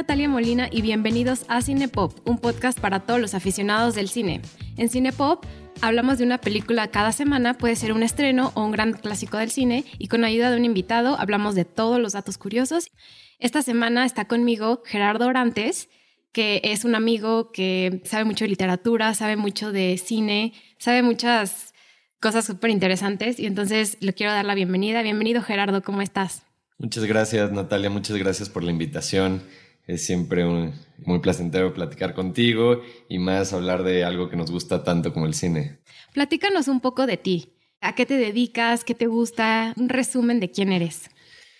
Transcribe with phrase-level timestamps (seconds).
[0.00, 4.40] Natalia Molina y bienvenidos a Cinepop, un podcast para todos los aficionados del cine.
[4.78, 5.44] En Cinepop
[5.82, 9.50] hablamos de una película cada semana, puede ser un estreno o un gran clásico del
[9.50, 12.90] cine, y con ayuda de un invitado hablamos de todos los datos curiosos.
[13.38, 15.90] Esta semana está conmigo Gerardo Orantes,
[16.32, 21.74] que es un amigo que sabe mucho de literatura, sabe mucho de cine, sabe muchas
[22.20, 25.02] cosas súper interesantes, y entonces le quiero dar la bienvenida.
[25.02, 26.44] Bienvenido Gerardo, ¿cómo estás?
[26.78, 29.42] Muchas gracias Natalia, muchas gracias por la invitación.
[29.90, 30.44] Es siempre
[31.04, 35.34] muy placentero platicar contigo y más hablar de algo que nos gusta tanto como el
[35.34, 35.80] cine.
[36.14, 37.54] Platícanos un poco de ti.
[37.80, 38.84] ¿A qué te dedicas?
[38.84, 39.74] ¿Qué te gusta?
[39.76, 41.10] Un resumen de quién eres.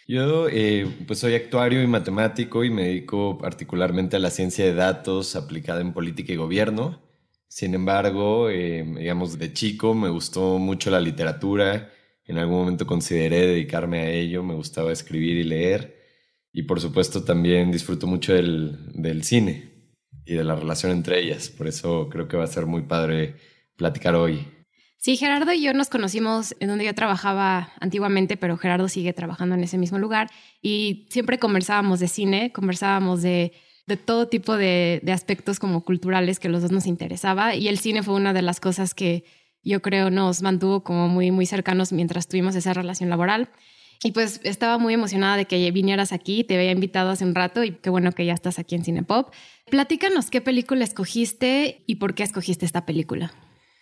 [0.07, 4.75] Yo eh, pues soy actuario y matemático y me dedico particularmente a la ciencia de
[4.75, 7.03] datos aplicada en política y gobierno.
[7.49, 11.91] Sin embargo, eh, digamos, de chico me gustó mucho la literatura.
[12.27, 14.45] En algún momento consideré dedicarme a ello.
[14.45, 16.00] Me gustaba escribir y leer.
[16.53, 19.71] Y por supuesto también disfruto mucho del, cine
[20.25, 21.49] y de la relación entre ellas.
[21.49, 23.37] Por eso creo que va a ser muy padre
[23.77, 24.47] platicar hoy.
[24.99, 29.55] Sí, Gerardo y yo nos conocimos en donde yo trabajaba antiguamente, pero Gerardo sigue trabajando
[29.55, 30.29] en ese mismo lugar
[30.61, 33.53] y siempre conversábamos de cine, conversábamos de,
[34.05, 38.03] todo tipo de, de, aspectos como culturales que los dos nos interesaba y el cine
[38.03, 39.25] fue una de las cosas que
[39.63, 43.51] yo creo nos mantuvo como muy, muy cercanos mientras tuvimos esa relación laboral.
[44.03, 47.65] Y pues estaba muy emocionada de que vinieras aquí, te había invitado hace un rato
[47.65, 49.31] y qué bueno que ya estás aquí en Cinepop.
[49.71, 53.33] Platícanos qué película escogiste y por qué escogiste esta película.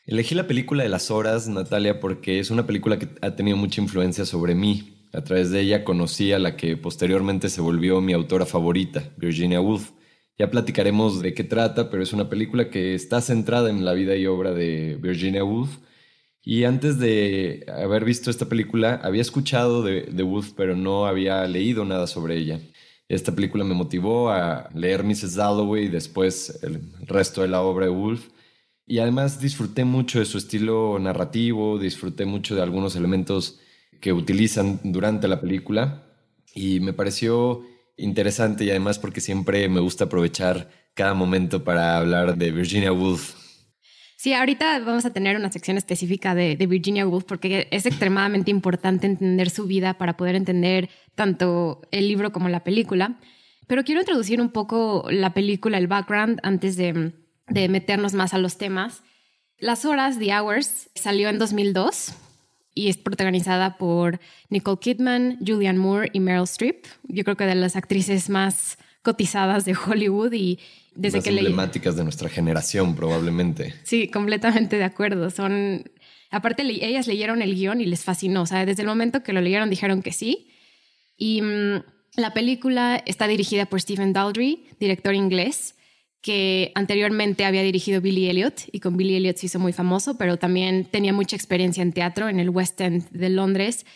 [0.06, 3.80] Elegí la película de las horas, Natalia, porque es una película que ha tenido mucha
[3.80, 5.06] influencia sobre mí.
[5.12, 9.60] A través de ella conocí a la que posteriormente se volvió mi autora favorita, Virginia
[9.60, 9.92] Woolf.
[10.36, 14.16] Ya platicaremos de qué trata, pero es una película que está centrada en la vida
[14.16, 15.78] y obra de Virginia Woolf
[16.48, 21.84] y antes de haber visto esta película, había escuchado de, Woolf, pero no había leído
[21.84, 22.58] nada sobre ella.
[23.06, 25.34] Esta película me motivó a leer Mrs.
[25.34, 28.28] Dalloway y después el resto de la obra de Woolf.
[28.86, 33.60] Y además disfruté mucho de su estilo narrativo, disfruté mucho de algunos elementos
[34.00, 36.02] que utilizan durante la película.
[36.54, 37.60] Y me pareció
[37.98, 43.37] interesante y además porque siempre me gusta aprovechar cada momento para hablar de Virginia Woolf.
[44.18, 49.06] Sí, ahorita vamos a tener una sección específica de, Virginia Woolf porque es extremadamente importante
[49.06, 53.20] entender su vida para poder entender tanto el libro como la película.
[53.68, 57.12] Pero quiero introducir un poco la película, el background, antes de,
[57.46, 59.04] de meternos más a los temas.
[59.56, 62.12] Las Horas, The Hours, salió en 2002
[62.74, 64.18] y es protagonizada por
[64.50, 66.86] Nicole Kidman, Julianne Moore y Meryl Streep.
[67.04, 70.58] Yo creo que de las actrices más cotizadas de Hollywood y
[70.98, 73.74] desde que emblemáticas de nuestra generación probablemente.
[73.84, 75.30] Sí, completamente de acuerdo.
[75.30, 75.84] Son
[76.30, 79.40] aparte ellas leyeron el guion y les fascinó, o sea, desde el momento que lo
[79.40, 80.50] leyeron dijeron que sí.
[81.16, 81.82] Y mm,
[82.16, 85.76] la película está dirigida por Stephen Daldry, director inglés,
[86.20, 90.36] que anteriormente había dirigido Billy Elliot y con Billy Elliot se hizo muy famoso, pero
[90.36, 93.86] también tenía mucha experiencia en teatro en el West End de Londres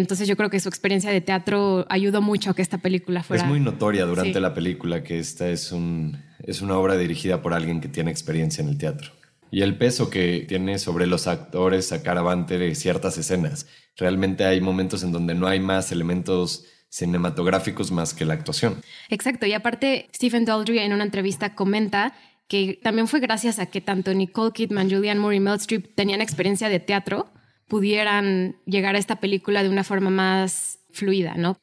[0.00, 3.42] entonces yo creo que su experiencia de teatro ayudó mucho a que esta película fuera...
[3.42, 7.54] Es muy notoria durante la película que esta es, un, es una obra dirigida por
[7.54, 9.12] alguien que tiene experiencia en el teatro.
[9.50, 13.66] Y el peso que tiene sobre los actores sacar avante ciertas escenas.
[13.96, 18.82] Realmente hay momentos en donde no hay más elementos cinematográficos más que la actuación.
[19.08, 22.14] Exacto, y aparte Stephen Daldry en una entrevista comenta
[22.48, 25.58] que también fue gracias a que tanto Nicole Kidman, Julianne Moore y Mel
[25.94, 27.30] tenían experiencia de teatro
[27.68, 31.56] pudieran llegar a esta película de una forma más fluida, ¿no?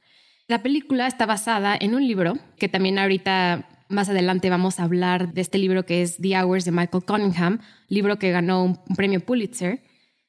[0.47, 5.33] La película está basada en un libro que también ahorita más adelante vamos a hablar
[5.33, 9.19] de este libro que es The Hours de Michael Cunningham, libro que ganó un, premio
[9.19, 9.81] Pulitzer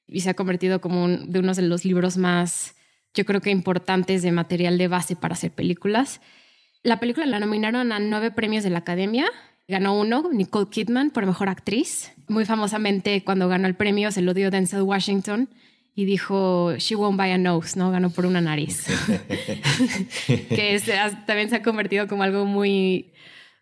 [0.06, 2.74] y se ha convertido como de uno de los libros más,
[3.14, 6.20] yo creo que importantes de material de base para hacer películas.
[6.82, 9.26] La película la nominaron a nueve premios de la Academia.
[9.66, 12.12] Ganó uno, Nicole Kidman, por Mejor Actriz.
[12.28, 15.48] Muy famosamente, cuando ganó el premio, se lo dio Denzel Washington
[15.98, 17.90] y dijo, She won't buy a nose, ¿no?
[17.90, 18.86] Ganó por una nariz.
[20.28, 20.80] que
[21.26, 23.10] también se ha convertido como algo muy,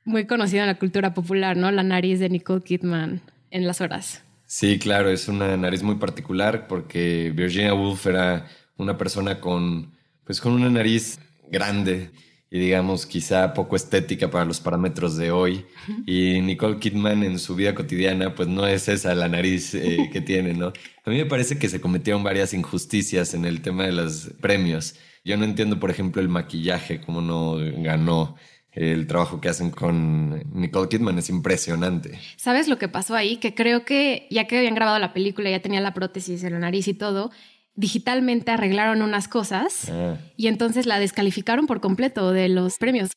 [0.06, 1.70] muy conocido en la cultura popular, ¿no?
[1.70, 3.20] La nariz de Nicole Kidman
[3.50, 4.22] en las horas.
[4.46, 8.46] Sí, claro, es una nariz muy particular porque Virginia Woolf era
[8.78, 9.92] una persona con,
[10.24, 11.18] pues con una nariz
[11.50, 12.10] grande
[12.48, 15.66] y digamos quizá poco estética para los parámetros de hoy.
[16.06, 20.20] Y Nicole Kidman en su vida cotidiana pues no es esa la nariz eh, que
[20.20, 20.68] tiene, ¿no?
[21.04, 24.94] A mí me parece que se cometieron varias injusticias en el tema de los premios.
[25.24, 28.36] Yo no entiendo, por ejemplo, el maquillaje, cómo no ganó.
[28.76, 32.20] El trabajo que hacen con Nicole Kidman es impresionante.
[32.36, 33.38] ¿Sabes lo que pasó ahí?
[33.38, 36.58] Que creo que ya que habían grabado la película, ya tenía la prótesis en la
[36.58, 37.30] nariz y todo,
[37.74, 40.18] digitalmente arreglaron unas cosas ah.
[40.36, 43.12] y entonces la descalificaron por completo de los premios.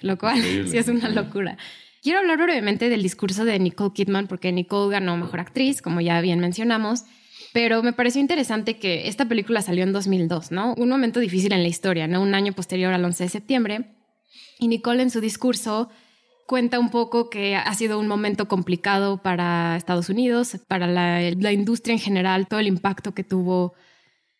[0.00, 1.58] lo cual sí es una locura.
[2.00, 6.20] Quiero hablar brevemente del discurso de Nicole Kidman, porque Nicole ganó Mejor Actriz, como ya
[6.20, 7.04] bien mencionamos,
[7.52, 10.74] pero me pareció interesante que esta película salió en 2002, ¿no?
[10.74, 12.22] Un momento difícil en la historia, ¿no?
[12.22, 13.91] Un año posterior al 11 de septiembre.
[14.58, 15.90] Y Nicole en su discurso
[16.46, 21.52] cuenta un poco que ha sido un momento complicado para Estados Unidos, para la, la
[21.52, 23.74] industria en general, todo el impacto que tuvo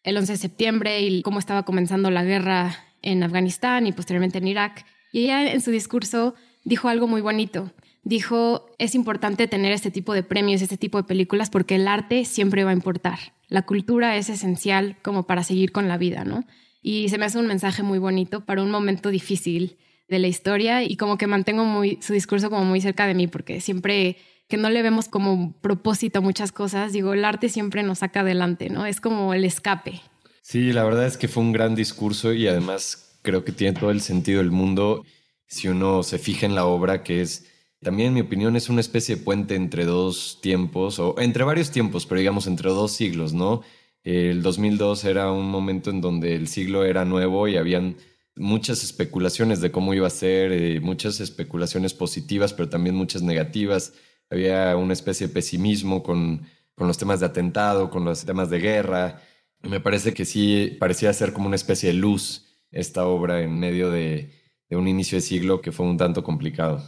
[0.02, 4.48] el 11 de septiembre y cómo estaba comenzando la guerra en Afganistán y posteriormente en
[4.48, 4.84] Irak.
[5.12, 6.34] Y ella en su discurso
[6.64, 7.72] dijo algo muy bonito.
[8.04, 12.24] Dijo, es importante tener este tipo de premios, este tipo de películas, porque el arte
[12.24, 13.18] siempre va a importar.
[13.48, 16.44] La cultura es esencial como para seguir con la vida, ¿no?
[16.82, 20.82] Y se me hace un mensaje muy bonito para un momento difícil de la historia
[20.82, 24.16] y como que mantengo muy, su discurso como muy cerca de mí, porque siempre
[24.48, 28.68] que no le vemos como propósito muchas cosas, digo, el arte siempre nos saca adelante,
[28.68, 28.84] ¿no?
[28.84, 30.02] Es como el escape.
[30.42, 33.90] Sí, la verdad es que fue un gran discurso y además creo que tiene todo
[33.90, 35.04] el sentido del mundo
[35.46, 37.46] si uno se fija en la obra, que es,
[37.82, 41.70] también en mi opinión, es una especie de puente entre dos tiempos, o entre varios
[41.70, 43.62] tiempos, pero digamos entre dos siglos, ¿no?
[44.04, 47.96] El 2002 era un momento en donde el siglo era nuevo y habían
[48.34, 53.94] muchas especulaciones de cómo iba a ser, eh, muchas especulaciones positivas, pero también muchas negativas.
[54.30, 58.58] Había una especie de pesimismo con, con los temas de atentado, con los temas de
[58.58, 59.22] guerra.
[59.60, 63.90] Me parece que sí parecía ser como una especie de luz esta obra en medio
[63.90, 64.32] de,
[64.68, 66.82] de un inicio de siglo que fue un tanto complicado.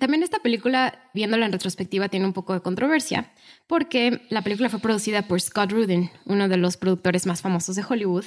[0.00, 3.32] También esta película, viéndola en retrospectiva, tiene un poco de controversia,
[3.70, 7.84] porque la película fue producida por Scott Rudin, uno de los productores más famosos de
[7.88, 8.24] Hollywood,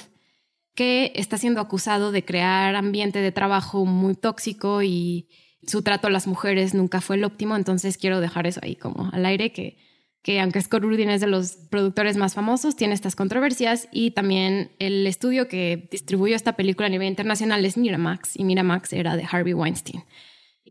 [0.74, 5.28] que está siendo acusado de crear ambiente de trabajo muy tóxico y
[5.66, 9.10] su trato a las mujeres nunca fue el óptimo, entonces quiero dejar eso ahí como
[9.12, 9.76] al aire, que,
[10.22, 14.70] que aunque Scott Rudin es de los productores más famosos, tiene estas controversias y también
[14.78, 19.26] el estudio que distribuyó esta película a nivel internacional es Miramax y Miramax era de
[19.30, 20.04] Harvey Weinstein.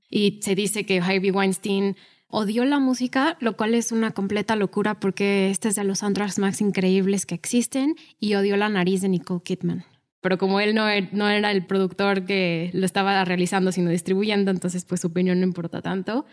[0.10, 1.96] Y se dice que Harvey Weinstein
[2.36, 6.40] odió la música, lo cual es una completa locura porque este es de los soundtracks
[6.40, 9.86] más increíbles que existen y odió la nariz de Nicole Kidman
[10.24, 14.52] pero como él no, er, no era el productor que lo estaba realizando, sino distribuyendo,
[14.52, 16.26] entonces pues su opinión no importa tanto.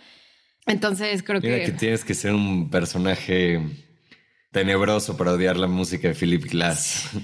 [0.65, 1.73] Entonces creo Mira que...
[1.73, 3.61] tienes que ser un personaje
[4.53, 7.11] tenebroso para odiar la música de Philip Glass.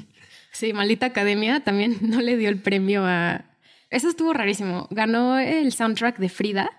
[0.52, 3.44] Sí, Maldita Academia también no le dio el premio a...
[3.90, 4.88] Eso estuvo rarísimo.
[4.90, 6.70] Ganó el soundtrack de Frida,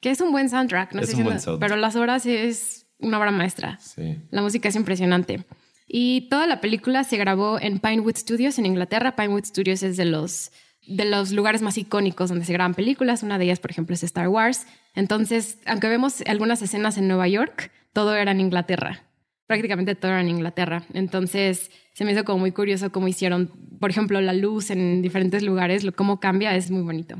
[0.00, 1.68] que es un buen soundtrack, no es sé un si buen soundtrack.
[1.68, 3.78] pero las horas es una obra maestra.
[3.80, 4.18] Sí.
[4.30, 5.44] La música es impresionante.
[5.86, 9.16] Y toda la película se grabó en Pinewood Studios en Inglaterra.
[9.16, 10.52] Pinewood Studios es de los,
[10.86, 13.22] de los lugares más icónicos donde se graban películas.
[13.22, 14.66] Una de ellas, por ejemplo, es Star Wars.
[14.94, 19.04] Entonces, aunque vemos algunas escenas en Nueva York, todo era en Inglaterra.
[19.46, 20.82] Prácticamente todo era en Inglaterra.
[20.92, 23.50] Entonces, se me hizo como muy curioso cómo hicieron,
[23.80, 27.16] por ejemplo, la luz en diferentes lugares, lo, cómo cambia, es muy bonito.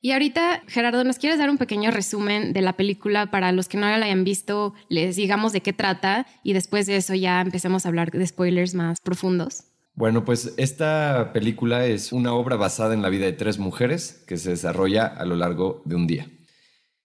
[0.00, 3.78] Y ahorita, Gerardo, ¿nos quieres dar un pequeño resumen de la película para los que
[3.78, 4.74] no la hayan visto?
[4.88, 8.74] Les digamos de qué trata y después de eso ya empecemos a hablar de spoilers
[8.74, 9.64] más profundos.
[9.94, 14.36] Bueno, pues esta película es una obra basada en la vida de tres mujeres que
[14.36, 16.30] se desarrolla a lo largo de un día.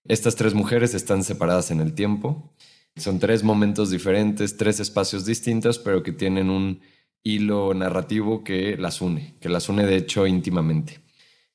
[0.05, 2.53] Estas tres mujeres están separadas en el tiempo.
[2.95, 6.81] Son tres momentos diferentes, tres espacios distintos, pero que tienen un
[7.23, 11.02] hilo narrativo que las une, que las une de hecho íntimamente.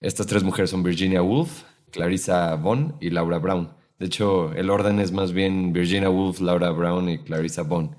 [0.00, 3.70] Estas tres mujeres son Virginia Woolf, Clarissa Bond y Laura Brown.
[3.98, 7.96] De hecho, el orden es más bien Virginia Woolf, Laura Brown y Clarissa Bond.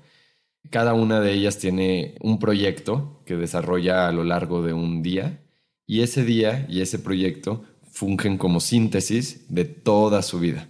[0.70, 5.42] Cada una de ellas tiene un proyecto que desarrolla a lo largo de un día
[5.86, 10.68] y ese día y ese proyecto fungen como síntesis de toda su vida.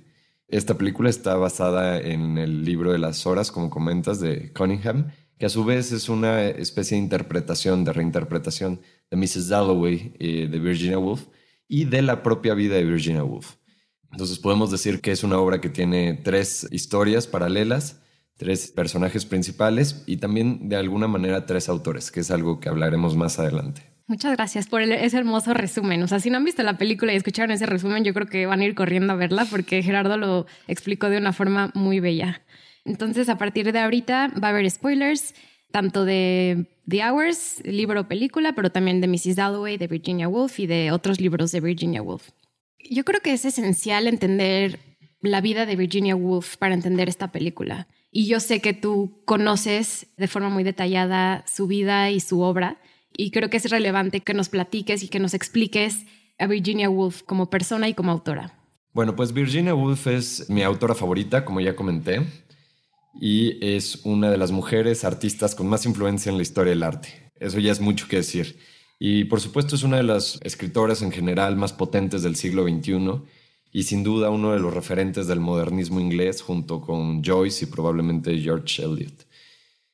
[0.48, 5.46] Esta película está basada en el libro de las horas, como comentas, de Cunningham, que
[5.46, 9.48] a su vez es una especie de interpretación, de reinterpretación de Mrs.
[9.48, 11.28] Dalloway eh, de Virginia Woolf
[11.66, 13.54] y de la propia vida de Virginia Woolf.
[14.12, 18.02] Entonces podemos decir que es una obra que tiene tres historias paralelas,
[18.36, 23.16] tres personajes principales y también de alguna manera tres autores, que es algo que hablaremos
[23.16, 23.80] más adelante.
[24.08, 26.02] Muchas gracias por ese hermoso resumen.
[26.02, 28.44] O sea, si no han visto la película y escucharon ese resumen, yo creo que
[28.44, 32.42] van a ir corriendo a verla porque Gerardo lo explicó de una forma muy bella.
[32.84, 35.34] Entonces, a partir de ahorita va a haber spoilers
[35.70, 39.36] tanto de The Hours, libro o película, pero también de Mrs.
[39.36, 42.30] Dalloway, de Virginia Woolf y de otros libros de Virginia Woolf.
[42.78, 44.80] Yo creo que es esencial entender
[45.20, 47.86] la vida de Virginia Woolf para entender esta película.
[48.10, 52.80] Y yo sé que tú conoces de forma muy detallada su vida y su obra,
[53.16, 56.06] y creo que es relevante que nos platiques y que nos expliques
[56.38, 58.54] a Virginia Woolf como persona y como autora.
[58.92, 62.26] Bueno, pues Virginia Woolf es mi autora favorita, como ya comenté
[63.18, 67.30] y es una de las mujeres artistas con más influencia en la historia del arte.
[67.38, 68.58] Eso ya es mucho que decir.
[68.98, 73.22] Y por supuesto es una de las escritoras en general más potentes del siglo XXI
[73.72, 78.38] y sin duda uno de los referentes del modernismo inglés junto con Joyce y probablemente
[78.38, 79.26] George Eliot.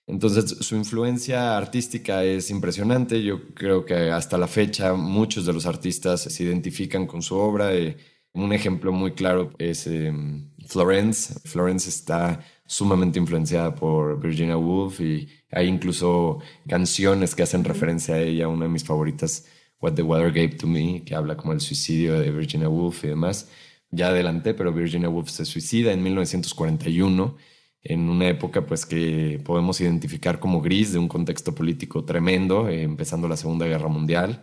[0.08, 5.66] Entonces su influencia artística es impresionante, yo creo que hasta la fecha muchos de los
[5.66, 7.74] artistas se identifican con su obra.
[7.74, 7.96] Eh,
[8.32, 11.40] un ejemplo muy claro es em, Florence.
[11.44, 18.20] Florence está sumamente influenciada por Virginia Woolf y hay incluso canciones que hacen referencia a
[18.20, 19.46] ella, una de mis favoritas,
[19.80, 23.08] What the Weather Gave to Me, que habla como el suicidio de Virginia Woolf y
[23.08, 23.48] demás
[23.90, 27.36] ya adelanté, pero Virginia Woolf se suicida en 1941,
[27.82, 32.82] en una época pues que podemos identificar como gris de un contexto político tremendo, eh,
[32.82, 34.42] empezando la Segunda Guerra Mundial.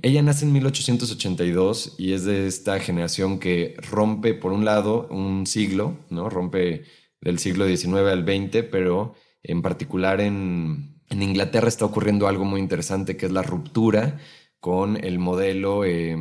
[0.00, 5.44] Ella nace en 1882 y es de esta generación que rompe, por un lado, un
[5.46, 6.30] siglo, ¿no?
[6.30, 6.84] Rompe
[7.20, 12.60] del siglo XIX al XX, pero en particular en, en Inglaterra está ocurriendo algo muy
[12.60, 14.18] interesante que es la ruptura
[14.60, 16.16] con el modelo eh,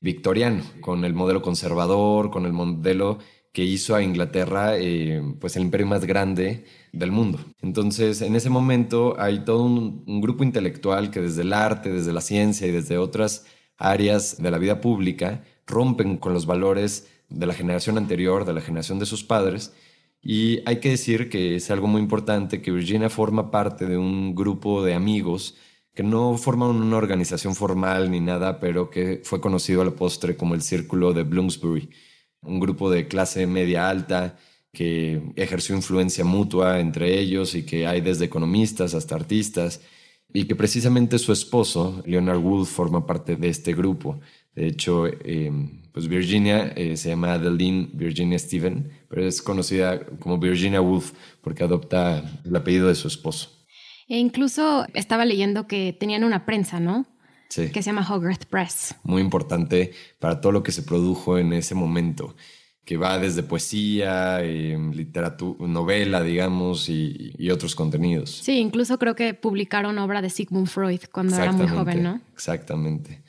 [0.00, 3.18] victoriano, con el modelo conservador, con el modelo
[3.52, 7.38] que hizo a Inglaterra eh, pues el imperio más grande del mundo.
[7.60, 12.20] Entonces, en ese momento hay todo un, grupo intelectual que desde el arte, desde la
[12.20, 13.44] ciencia y desde otras
[13.76, 18.60] áreas de la vida pública rompen con los valores de la generación anterior, de la
[18.60, 19.72] generación de sus padres.
[20.22, 24.34] Y hay que decir que es algo muy importante que Virginia forma parte de un
[24.34, 25.56] grupo de amigos
[25.94, 30.36] que no forman una organización formal ni nada, pero que fue conocido a la postre
[30.36, 31.90] como el Círculo de Bloomsbury,
[32.42, 34.38] un grupo de clase media alta
[34.78, 39.80] que ejerció influencia mutua entre ellos y que hay desde economistas hasta artistas,
[40.32, 44.20] y que precisamente su esposo, Leonard Woolf, forma parte de este grupo.
[44.54, 45.50] De hecho, eh,
[45.92, 51.10] pues Virginia eh, se llama Adeline Virginia Stephen, pero es conocida como Virginia Woolf
[51.42, 53.50] porque adopta el apellido de su esposo.
[54.06, 57.04] E incluso estaba leyendo que tenían una prensa, ¿no?
[57.48, 57.72] Sí.
[57.72, 58.94] Que se llama Hogarth Press.
[59.02, 62.36] Muy importante para todo lo que se produjo en ese momento,
[62.88, 68.30] que va desde poesía, em, literatura, novela, digamos, y, y, otros contenidos.
[68.30, 72.20] Sí, incluso creo que publicaron obra de Sigmund Freud cuando era muy joven, ¿no?
[72.32, 73.20] Exactamente.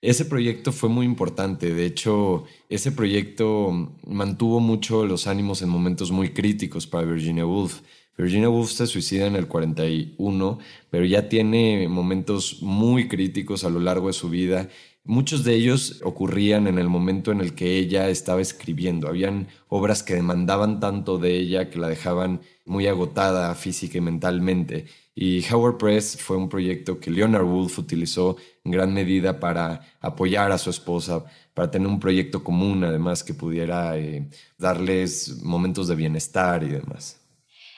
[0.00, 1.74] Ese proyecto fue muy importante.
[1.74, 7.80] De hecho, ese proyecto mantuvo mucho los ánimos en momentos muy críticos para Virginia Woolf
[8.20, 10.58] Virginia Woolf se suicida en el 41,
[10.90, 14.68] pero ya tiene momentos muy críticos a lo largo de su vida.
[15.04, 19.08] Muchos de ellos ocurrían en el momento en el que ella estaba escribiendo.
[19.08, 24.84] Habían obras que demandaban tanto de ella que la dejaban muy agotada física y mentalmente.
[25.14, 30.52] Y Howard Press fue un proyecto que Leonard Woolf utilizó en gran medida para apoyar
[30.52, 31.24] a su esposa,
[31.54, 37.19] para tener un proyecto común además que pudiera eh, darles momentos de bienestar y demás.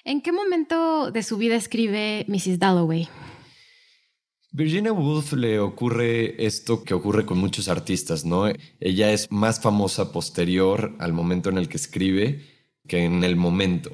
[0.05, 2.59] ¿En qué momento de su vida escribe Mrs.
[2.59, 3.09] Dalloway?
[4.51, 8.47] Virginia Woolf le ocurre esto que ocurre con muchos artistas, ¿no?
[8.81, 12.45] Ella es más famosa posterior al momento en el que escribe
[12.89, 13.93] que en el momento.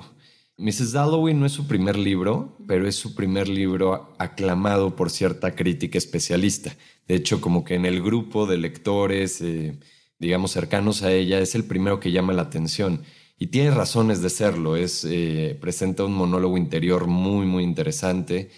[0.57, 0.93] Mrs.
[0.93, 5.99] Dalloway no es su primer libro, pero es su primer libro aclamado por cierta crítica
[5.99, 6.75] especialista.
[7.07, 9.79] De hecho, como que en el grupo de lectores, eh,
[10.19, 13.03] digamos, cercanos a ella, es el primero que llama la atención.
[13.38, 18.50] Y tiene razones de serlo, es, eh, presenta un monólogo interior muy, muy interesante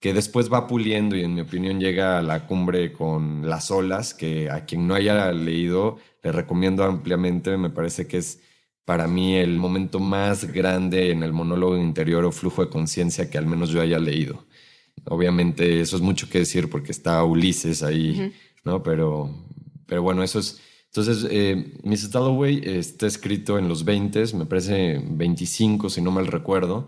[0.00, 4.12] que después va puliendo y en mi opinión llega a la cumbre con Las olas,
[4.12, 8.40] que a quien no haya leído le recomiendo ampliamente, me parece que es
[8.84, 13.38] para mí el momento más grande en el monólogo interior o flujo de conciencia que
[13.38, 14.44] al menos yo haya leído.
[15.06, 18.32] Obviamente eso es mucho que decir porque está Ulises ahí,
[18.64, 18.82] ¿no?
[18.82, 19.30] Pero,
[19.86, 20.60] pero bueno, eso es
[20.96, 22.12] entonces, eh, Mrs.
[22.12, 26.86] Dalloway está escrito en los 20, me parece 25 si no mal recuerdo,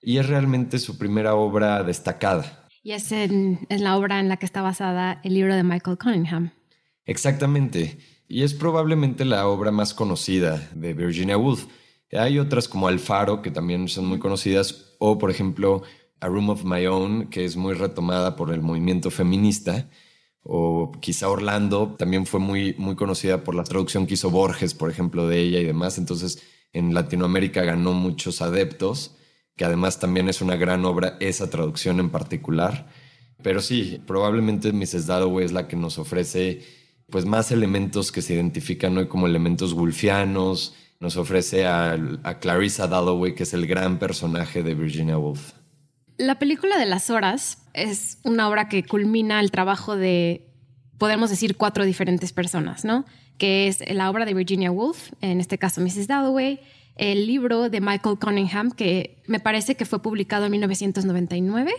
[0.00, 2.68] y es realmente su primera obra destacada.
[2.84, 6.52] Y es en, la obra en la que está basada el libro de Michael Cunningham.
[7.04, 7.98] Exactamente,
[8.28, 11.66] y es probablemente la obra más conocida de Virginia Woolf.
[12.12, 15.82] Hay otras como Alfaro, que también son muy conocidas, o por ejemplo
[16.20, 19.88] A Room of My Own, que es muy retomada por el movimiento feminista
[20.50, 24.90] o quizá Orlando también fue muy, muy conocida por la traducción que hizo Borges, por
[24.90, 25.98] ejemplo, de ella y demás.
[25.98, 29.14] Entonces, en Latinoamérica ganó muchos adeptos,
[29.56, 32.88] que además también es una gran obra, esa traducción en particular.
[33.42, 35.06] Pero sí, probablemente Mrs.
[35.06, 36.62] Dalloway es la que nos ofrece
[37.10, 40.74] pues más elementos que se identifican hoy como elementos wolfianos.
[40.98, 45.57] Nos ofrece a, a Clarissa Dalloway, que es el gran personaje de Virginia Woolf.
[46.18, 50.48] La película de las horas es una obra que culmina el trabajo de,
[50.98, 53.04] podemos decir, cuatro diferentes personas, ¿no?
[53.38, 56.08] Que es la obra de Virginia Woolf, en este caso Mrs.
[56.08, 56.58] Dalloway,
[56.96, 61.72] el libro de Michael Cunningham, que me parece que fue publicado en 1999,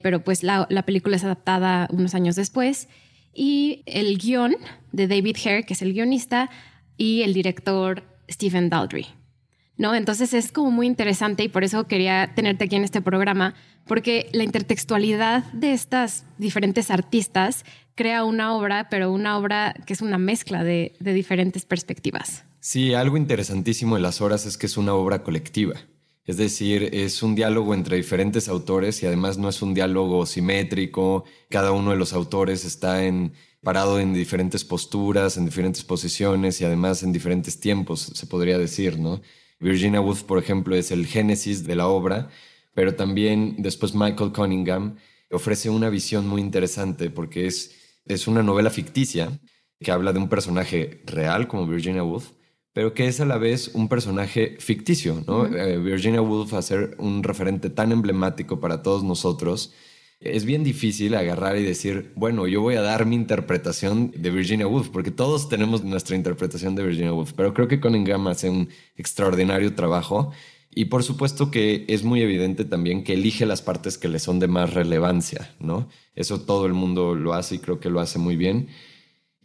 [0.00, 2.88] pero pues la, la película es adaptada unos años después.
[3.34, 4.56] Y el guion
[4.92, 6.48] de David Hare, que es el guionista,
[6.96, 9.06] y el director Stephen Daldry.
[9.76, 9.94] ¿No?
[9.94, 13.54] Entonces es como muy interesante y por eso quería tenerte aquí en este programa,
[13.86, 17.64] porque la intertextualidad de estas diferentes artistas
[17.94, 22.44] crea una obra, pero una obra que es una mezcla de, diferentes perspectivas.
[22.60, 25.74] Sí, algo interesantísimo de las horas es que es una obra colectiva.
[26.24, 31.24] Es decir, es un diálogo entre diferentes autores y además no es un diálogo simétrico.
[31.48, 36.64] Cada uno de los autores está en, parado en diferentes posturas, en diferentes posiciones y
[36.64, 39.20] además en diferentes tiempos, se podría decir, ¿no?
[39.58, 42.28] Virginia Woolf, por ejemplo, es el génesis de la obra,
[42.74, 44.96] pero también después Michael Cunningham
[45.30, 49.40] ofrece una visión muy interesante porque es, es una novela ficticia
[49.80, 52.32] que habla de un personaje real como Virginia Woolf,
[52.72, 55.46] pero que es a la vez un personaje ficticio, ¿no?
[55.46, 59.72] Eh, Virginia Woolf a ser un referente tan emblemático para todos nosotros
[60.20, 64.66] es bien difícil agarrar y decir, bueno, yo voy a dar mi interpretación de Virginia
[64.66, 68.68] Woolf, porque todos tenemos nuestra interpretación de Virginia Woolf, pero creo que Cunningham hace un
[68.96, 70.32] extraordinario trabajo
[70.78, 74.38] y por supuesto que es muy evidente también que elige las partes que le son
[74.40, 75.88] de más relevancia, ¿no?
[76.14, 78.68] Eso todo el mundo lo hace y creo que lo hace muy bien.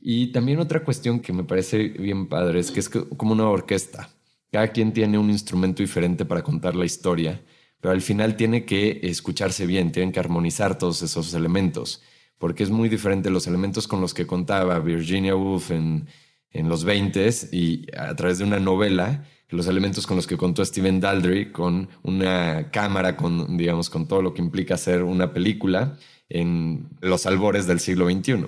[0.02, 4.10] Y también otra cuestión que me parece bien padre es que es como una orquesta.
[4.52, 7.42] Cada quien tiene un instrumento diferente para contar la historia
[7.82, 12.02] pero al final tiene que escucharse bien, tienen que armonizar todos esos elementos,
[12.38, 16.08] porque es muy diferente los elementos con los que contaba Virginia Woolf en,
[16.52, 20.64] en los 20 y a través de una novela, los elementos con los que contó
[20.64, 25.98] Steven Daldry con una cámara, con, digamos, con todo lo que implica hacer una película
[26.30, 28.46] en los albores del siglo XXI.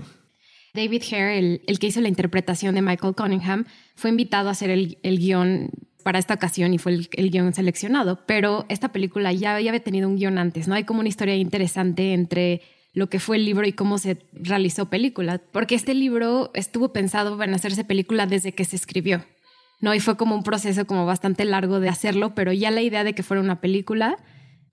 [0.74, 4.70] David Hare, el, el que hizo la interpretación de Michael Cunningham, fue invitado a hacer
[4.70, 5.70] el, el guion
[6.04, 10.08] para esta ocasión y fue el, guion seleccionado, pero esta película ya, ya había tenido
[10.08, 10.76] un guion antes, ¿no?
[10.76, 12.62] Hay como una historia interesante entre
[12.94, 17.42] lo que fue el libro y cómo se realizó película, porque este libro estuvo pensado
[17.42, 19.26] en hacerse película desde que se escribió,
[19.80, 19.96] ¿no?
[19.96, 23.14] Y fue como un proceso como bastante largo de hacerlo, pero ya la idea de
[23.14, 24.18] que fuera una película,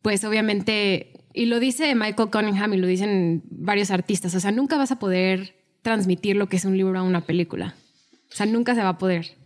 [0.03, 4.77] pues obviamente, y lo dice Michael Cunningham y lo dicen varios artistas, o sea, nunca
[4.77, 7.75] vas a poder transmitir lo que es un libro a una película,
[8.31, 9.40] o sea, nunca se va a poder.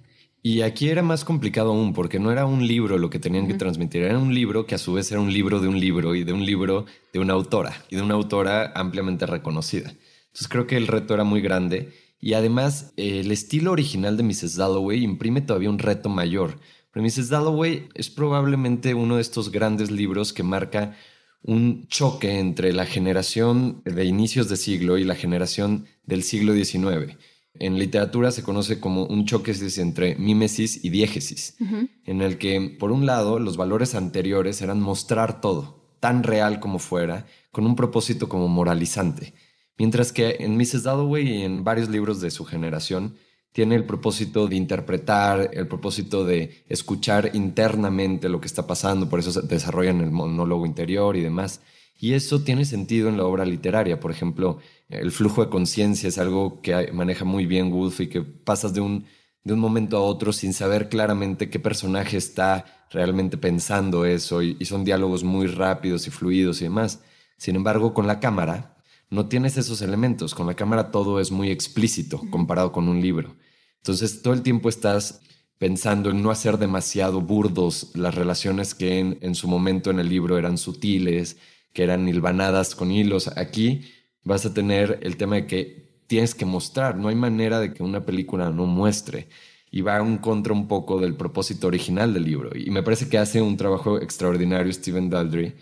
[0.47, 3.55] Y aquí era más complicado aún, porque no era un libro lo que tenían que
[3.55, 6.23] transmitir, era un libro que a su vez era un libro de un libro y
[6.23, 9.89] de un libro de una autora y de una autora ampliamente reconocida.
[9.89, 14.57] Entonces creo que el reto era muy grande y además el estilo original de Mrs.
[14.57, 16.61] Dalloway imprime todavía un reto mayor.
[16.93, 17.31] Pero Mrs.
[17.31, 20.95] Dalloway es probablemente uno de estos grandes libros que marca
[21.41, 27.17] un choque entre la generación de inicios de siglo y la generación del siglo XIX
[27.59, 31.57] en literatura se conoce como un choque entre mímesis y diégesis,
[32.05, 36.79] en el que, por un lado, los valores anteriores eran mostrar todo, tan real como
[36.79, 39.35] fuera, con un propósito como moralizante,
[39.79, 40.83] mientras que en Mrs.
[40.83, 43.17] Dalloway y en varios libros de su generación
[43.53, 49.21] tiene el propósito de interpretar, el propósito de escuchar internamente lo que está pasando, por
[49.21, 51.61] eso se desarrollan el monólogo interior y demás.
[52.05, 53.99] Y eso tiene sentido en la obra literaria.
[53.99, 54.59] Por ejemplo,
[54.91, 58.83] el flujo de conciencia es algo que maneja muy bien Wolf y que pasas de
[58.83, 59.07] un,
[59.43, 64.63] de un momento a otro sin saber claramente qué personaje está realmente pensando eso y,
[64.67, 67.01] son diálogos muy rápidos y fluidos y demás.
[67.39, 68.77] Sin embargo, con la cámara
[69.09, 70.35] no tienes esos elementos.
[70.35, 73.35] Con la cámara todo es muy explícito comparado con un libro.
[73.79, 75.23] Entonces todo el tiempo estás
[75.57, 80.11] pensando en no hacer demasiado burdos las relaciones que en, en su momento en el
[80.11, 81.39] libro eran sutiles,
[81.75, 83.29] que eran hilvanadas con hilos.
[83.37, 83.83] Aquí
[84.23, 87.83] vas a tener el tema de que tienes que mostrar, no hay manera de que
[87.83, 89.29] una película no muestre.
[89.71, 92.57] Y va en contra un poco del propósito original del libro.
[92.57, 95.53] Y me parece que hace un trabajo extraordinario Steven Daldry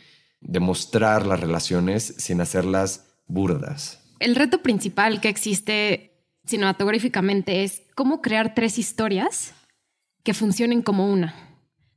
[0.42, 4.04] de mostrar las relaciones sin hacerlas burdas.
[4.20, 6.12] El reto principal que existe
[6.44, 9.54] cinematográficamente es cómo crear tres historias
[10.22, 11.51] que funcionen como una.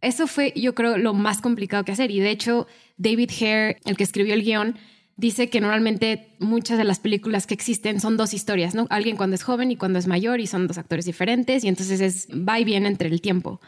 [0.05, 2.11] Eso fue, yo creo, lo más complicado que hacer.
[2.11, 4.77] Y de hecho, David Hare, el que escribió el guion,
[5.17, 8.85] dice que normalmente muchas de las películas que existen son dos historias, ¿no?
[8.91, 12.01] Alguien cuando es joven y cuando es mayor y son dos actores diferentes y entonces
[12.01, 13.61] es va y viene entre el tiempo.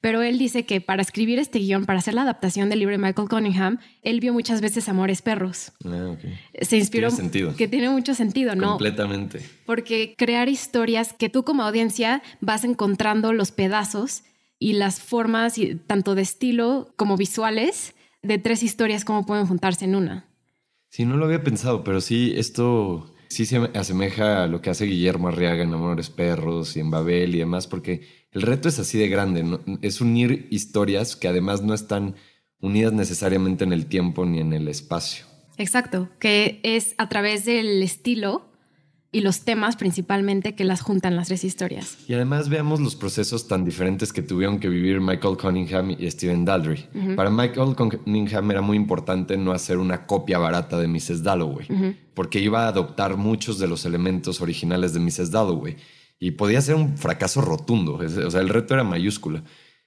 [0.00, 2.98] Pero él dice que para escribir este guion, para hacer la adaptación del libro de
[2.98, 5.72] Michael Cunningham, él vio muchas veces Amores Perros.
[5.84, 6.16] Ah,
[6.60, 7.08] Se inspiró.
[7.08, 7.54] Tiene sentido.
[7.54, 8.70] Que tiene mucho sentido, ¿no?
[8.70, 9.40] Completamente.
[9.64, 14.24] Porque crear historias que tú como audiencia vas encontrando los pedazos
[14.62, 15.56] y las formas,
[15.88, 20.28] tanto de estilo como visuales, de tres historias, cómo pueden juntarse en una.
[20.88, 24.84] Sí, no lo había pensado, pero sí, esto sí se asemeja a lo que hace
[24.84, 28.98] Guillermo Arriaga en Amores Perros y en Babel y demás, porque el reto es así
[28.98, 32.14] de grande, es unir historias que además no están
[32.60, 35.24] unidas necesariamente en el tiempo ni en el espacio.
[35.56, 38.51] Exacto, que es a través del estilo
[39.14, 41.98] y los temas principalmente que las juntan las tres historias.
[42.08, 46.46] Y además veamos los procesos tan diferentes que tuvieron que vivir Michael Cunningham y Stephen
[46.46, 46.86] Daldry.
[47.14, 51.22] Para Michael Cunningham era muy importante no hacer una copia barata de Mrs.
[51.22, 55.30] Dalloway, porque iba a adoptar muchos de los elementos originales de Mrs.
[55.30, 55.76] Dalloway
[56.18, 59.44] y podía ser un fracaso rotundo, o sea, el reto era mayúscula.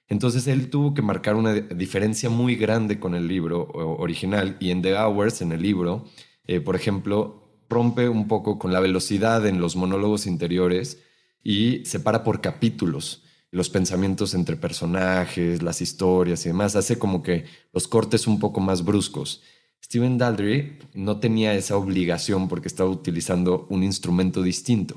[0.08, 4.82] Entonces él tuvo que marcar una diferencia muy grande con el libro original y en
[4.82, 6.04] The Hours, en el libro,
[6.46, 11.02] eh, por ejemplo, rompe un poco con la velocidad en los monólogos interiores
[11.42, 16.76] y separa por capítulos los pensamientos entre personajes, las historias y demás.
[16.76, 19.42] Hace como que los cortes un poco más bruscos.
[19.82, 24.96] Steven Daldry no tenía esa obligación porque estaba utilizando un instrumento distinto.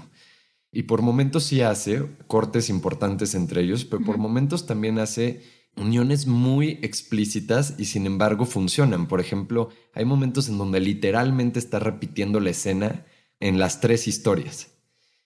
[0.72, 5.42] Y por momentos sí hace cortes importantes entre ellos, pero por momentos también hace
[5.76, 9.08] uniones muy explícitas y sin embargo funcionan.
[9.08, 13.06] Por ejemplo, hay momentos en donde literalmente está repitiendo la escena
[13.40, 14.72] en las tres historias.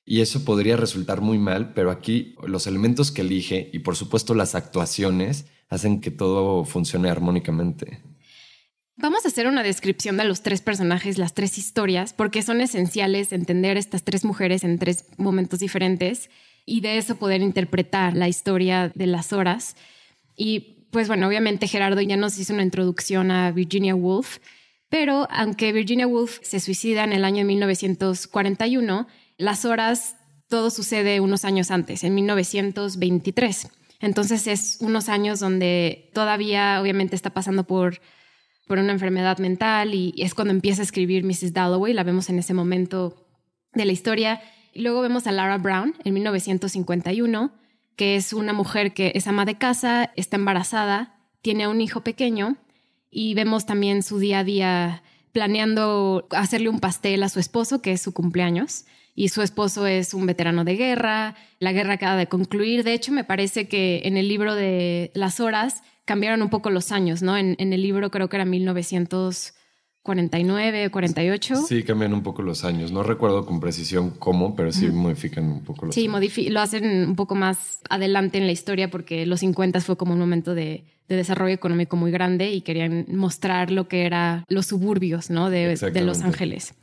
[0.06, 4.36] Y eso podría resultar muy mal, pero aquí los elementos que elige y por supuesto
[4.36, 8.02] las actuaciones hacen que todo funcione armónicamente.
[8.96, 13.34] Vamos a hacer una descripción de los tres personajes, las tres historias, porque son esenciales
[13.34, 16.30] entender estas tres mujeres en tres momentos diferentes
[16.66, 19.76] y de eso poder interpretar la historia de las horas.
[20.36, 24.38] Y pues bueno, obviamente Gerardo ya nos hizo una introducción a Virginia Woolf,
[24.90, 30.18] pero aunque Virginia Woolf se suicida en el año 1941, las horas
[30.48, 33.70] todo sucede unos años antes, en 1923.
[34.02, 38.02] Entonces es unos años donde todavía obviamente está pasando por,
[38.68, 41.54] por una enfermedad mental y, es cuando empieza a escribir Mrs.
[41.54, 43.26] Dalloway, la vemos en ese momento
[43.74, 44.42] de la historia.
[44.74, 47.63] Y luego vemos a Lara Brown en 1951
[47.96, 52.58] que es una mujer que es ama de casa, está embarazada, tiene un hijo pequeño
[53.12, 57.92] y vemos también su día a día planeando hacerle un pastel a su esposo, que
[57.92, 58.86] es su cumpleaños.
[59.16, 62.84] Y su esposo es un veterano de guerra, la guerra acaba de concluir.
[62.84, 66.92] De hecho, me parece que en el libro de Las Horas cambiaron un poco los
[66.92, 67.38] años, ¿no?
[67.38, 69.54] En, en el libro creo que era 1900
[70.04, 71.56] 49, 48.
[71.66, 72.92] Sí, cambian un poco los años.
[72.92, 76.32] No recuerdo con precisión cómo, pero sí modifican un poco los sí, años.
[76.34, 80.14] Sí, lo hacen un poco más adelante en la historia porque los 50 fue como
[80.14, 85.30] un momento de, desarrollo económico muy grande y querían mostrar lo que eran los suburbios
[85.30, 85.52] ¿no?
[85.52, 86.74] de, de Los Ángeles.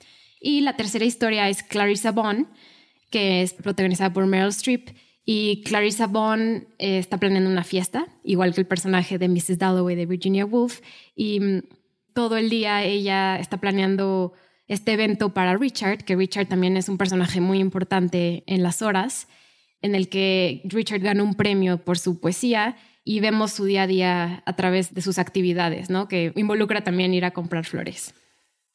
[0.41, 2.47] Y la tercera historia es Clarissa Bond,
[3.11, 4.91] que es protagonizada por Meryl Streep.
[5.27, 9.59] Y Clarissa Bond eh, está planeando una fiesta, igual que el personaje de Mrs.
[9.59, 10.81] Dalloway de Virginia Woolf.
[11.15, 11.63] Y mm,
[12.21, 14.35] todo el día ella está planeando
[14.69, 19.27] este evento para Richard, que Richard también es un personaje muy importante en las horas,
[19.81, 23.87] en el que Richard gana un premio por su poesía y vemos su día a
[23.87, 26.09] día a través de sus actividades, ¿no?
[26.09, 28.13] Que involucra también ir a comprar flores.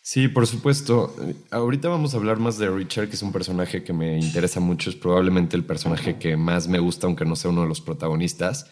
[0.02, 1.16] Sí, por supuesto.
[1.52, 4.90] Ahorita vamos a hablar más de Richard, que es un personaje que me interesa mucho,
[4.90, 8.72] es probablemente el personaje que más me gusta, aunque no sea uno de los protagonistas.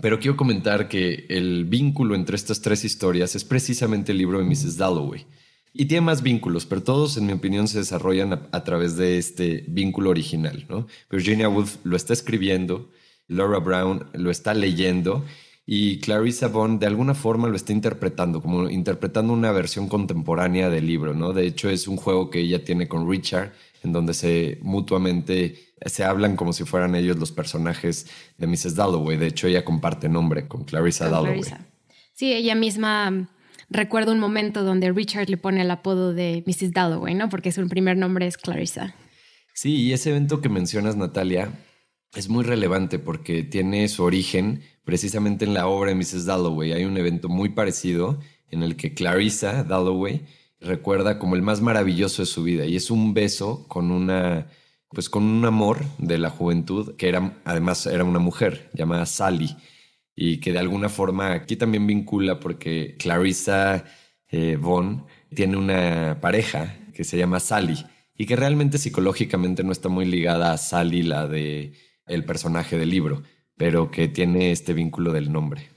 [0.00, 4.44] Pero quiero comentar que el vínculo entre estas tres historias es precisamente el libro de
[4.44, 4.76] Mrs.
[4.76, 5.24] Dalloway.
[5.72, 9.64] Y tiene más vínculos, pero todos, en mi opinión, se desarrollan a, través de este
[9.66, 10.66] vínculo original.
[10.68, 10.86] ¿no?
[11.10, 12.90] Virginia Woolf lo está escribiendo,
[13.26, 15.24] Laura Brown lo está leyendo
[15.66, 20.86] y Clarissa Bond de alguna forma lo está interpretando, como interpretando una versión contemporánea del
[20.86, 21.12] libro.
[21.12, 21.32] ¿no?
[21.32, 23.52] De hecho, es un juego que ella tiene con Richard,
[23.84, 28.06] en donde se mutuamente se hablan como si fueran ellos los personajes
[28.38, 28.74] de Mrs.
[28.74, 29.16] Dalloway.
[29.16, 31.42] De hecho, ella comparte nombre con Clarissa Dalloway.
[32.14, 33.28] Sí, ella misma mm,
[33.70, 36.72] recuerda un momento donde Richard le pone el apodo de Mrs.
[36.72, 37.28] Dalloway, ¿no?
[37.28, 38.94] Porque su primer nombre es Clarissa.
[39.52, 41.50] Sí, y ese evento que mencionas, Natalia,
[42.14, 46.24] es muy relevante porque tiene su origen precisamente en la obra de Mrs.
[46.24, 46.72] Dalloway.
[46.72, 48.20] Hay un evento muy parecido
[48.50, 50.22] en el que Clarissa Dalloway
[50.64, 54.48] recuerda como el más maravilloso de su vida y es un beso con una
[54.90, 59.56] pues con un amor de la juventud que era además era una mujer llamada Sally
[60.16, 63.84] y que de alguna forma aquí también vincula porque Clarissa
[64.28, 64.58] eh,
[65.34, 67.84] tiene una pareja que se llama Sally
[68.16, 71.74] y que realmente psicológicamente no está muy ligada a Sally la de
[72.06, 73.22] el personaje del libro
[73.56, 75.68] pero que tiene este vínculo del nombre.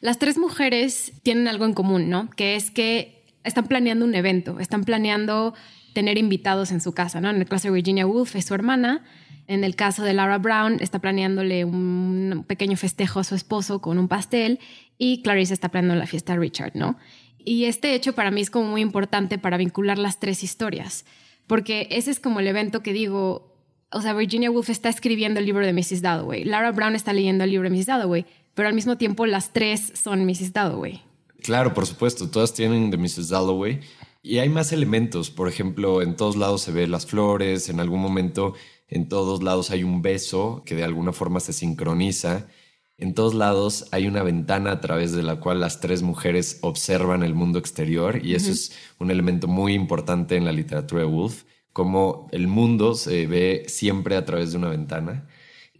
[0.00, 2.30] Las tres mujeres tienen algo en común, ¿no?
[2.30, 3.17] Que es que
[3.48, 5.54] están planeando un evento, están planeando
[5.92, 7.30] tener invitados en su casa, ¿no?
[7.30, 9.02] En el caso de Virginia Woolf es su hermana,
[9.48, 13.98] en el caso de Laura Brown está planeándole un pequeño festejo a su esposo con
[13.98, 14.60] un pastel
[14.98, 16.98] y Clarice está planeando la fiesta a Richard, ¿no?
[17.38, 21.06] Y este hecho para mí es como muy importante para vincular las tres historias,
[21.46, 23.56] porque ese es como el evento que digo,
[23.90, 26.02] o sea, Virginia Woolf está escribiendo el libro de Mrs.
[26.02, 27.86] Dalloway, Laura Brown está leyendo el libro de Mrs.
[27.86, 30.52] Dalloway, pero al mismo tiempo las tres son Mrs.
[30.52, 31.07] Dalloway.
[31.42, 33.28] Claro, por supuesto, todas tienen de Mrs.
[33.28, 33.80] Dalloway
[34.22, 38.00] Y hay más elementos, por ejemplo, en todos lados se ve las flores, en algún
[38.00, 38.54] momento
[38.88, 42.48] en todos lados hay un beso que de alguna forma se sincroniza.
[42.96, 47.22] En todos lados hay una ventana a través de la cual las tres mujeres observan
[47.22, 51.44] el mundo exterior y eso es un elemento muy importante en la literatura de Woolf,
[51.72, 55.28] como el mundo se ve siempre a través de una ventana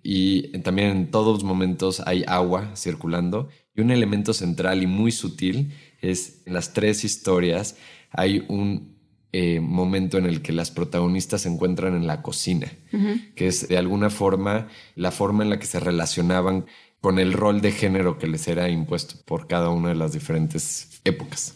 [0.03, 5.73] y también en todos momentos hay agua circulando y un elemento central y muy sutil
[6.01, 7.77] es en las tres historias
[8.11, 8.99] hay un
[9.33, 12.73] eh, momento en el que las protagonistas se encuentran en la cocina,
[13.37, 16.67] que es de alguna forma la forma en la que se relacionaban
[17.01, 21.01] con el rol de género que les era impuesto por cada una de las diferentes
[21.05, 21.55] épocas.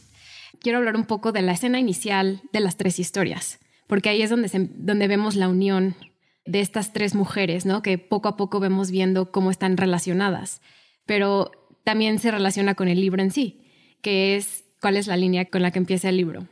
[0.61, 3.58] Quiero hablar un poco de la escena inicial de las tres historias,
[3.88, 5.96] porque ahí es donde, donde vemos la unión
[6.44, 7.82] de estas tres mujeres, ¿no?
[7.82, 10.61] Que poco a poco vemos viendo cómo están relacionadas,
[11.04, 11.50] pero
[11.85, 13.61] también se relaciona con el libro en sí,
[14.01, 16.49] que es cuál es la línea con la que empieza el libro.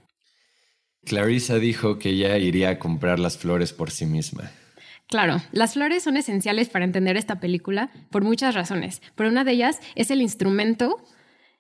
[1.05, 4.51] Clarissa dijo que ella iría a comprar las flores por sí misma.
[5.09, 9.53] Claro, las flores son esenciales para entender esta película por muchas razones, pero una de
[9.53, 11.03] ellas es el instrumento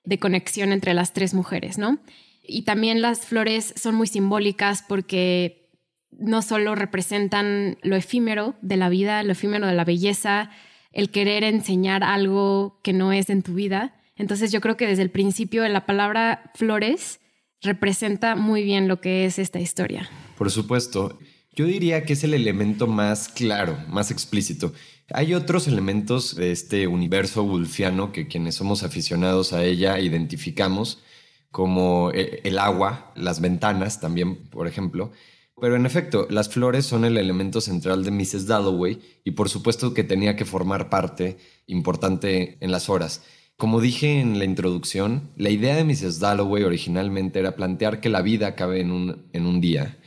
[0.04, 1.98] de conexión entre las tres mujeres, ¿no?
[2.44, 5.68] Y también las flores son muy simbólicas porque
[6.12, 10.50] no solo representan lo efímero de la vida, lo efímero de la belleza,
[10.92, 14.00] el querer enseñar algo que no es en tu vida.
[14.16, 17.20] Entonces yo creo que desde el principio la palabra flores
[17.62, 20.08] representa muy bien lo que es esta historia.
[20.36, 21.18] Por supuesto.
[21.52, 24.72] Yo diría que es el elemento más claro, más explícito.
[25.12, 31.02] Hay otros elementos de este universo wolfiano que quienes somos aficionados a ella identificamos,
[31.50, 35.10] como eh, el agua, las ventanas también, por ejemplo.
[35.60, 38.46] Pero en efecto, las flores son el elemento central de Mrs.
[38.46, 43.22] Dalloway y por supuesto que tenía que formar parte importante en las horas.
[43.56, 46.18] Como dije en la introducción, la idea de Mrs.
[46.18, 49.98] Dalloway originalmente era plantear que la vida cabe en un, en un día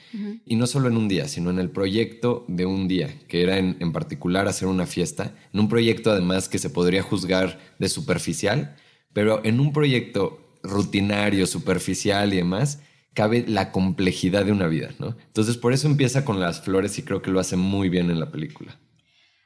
[0.45, 3.57] y no solo en un día, sino en el proyecto de un día, que era
[3.57, 7.89] en, en particular hacer una fiesta, en un proyecto además que se podría juzgar de
[7.89, 8.75] superficial,
[9.11, 12.79] pero en un proyecto rutinario, superficial y demás,
[13.13, 15.15] cabe la complejidad de una vida, ¿no?
[15.27, 18.19] Entonces por eso empieza con las flores y creo que lo hace muy bien en
[18.19, 18.77] la película.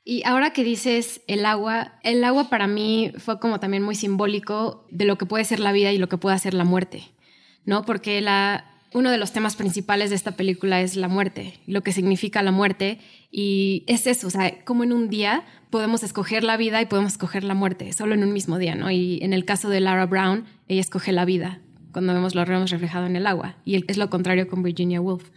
[0.03, 4.88] Y ahora que dices el agua, el agua para mí fue como también muy simbólico
[4.89, 7.03] de lo que puede ser la vida y lo que puede ser la muerte,
[7.65, 7.84] ¿no?
[7.84, 11.91] Porque la, uno de los temas principales de esta película es la muerte, lo que
[11.91, 12.99] significa la muerte.
[13.32, 17.12] Y es eso, o sea, como en un día podemos escoger la vida y podemos
[17.12, 18.89] escoger la muerte, solo en un mismo día, ¿no?
[18.89, 21.60] Y en el caso de Lara Brown, ella escoge la vida
[21.97, 23.55] cuando vemos lo vemos reflejado en el agua.
[23.65, 25.31] Y es lo contrario con Virginia Woolf.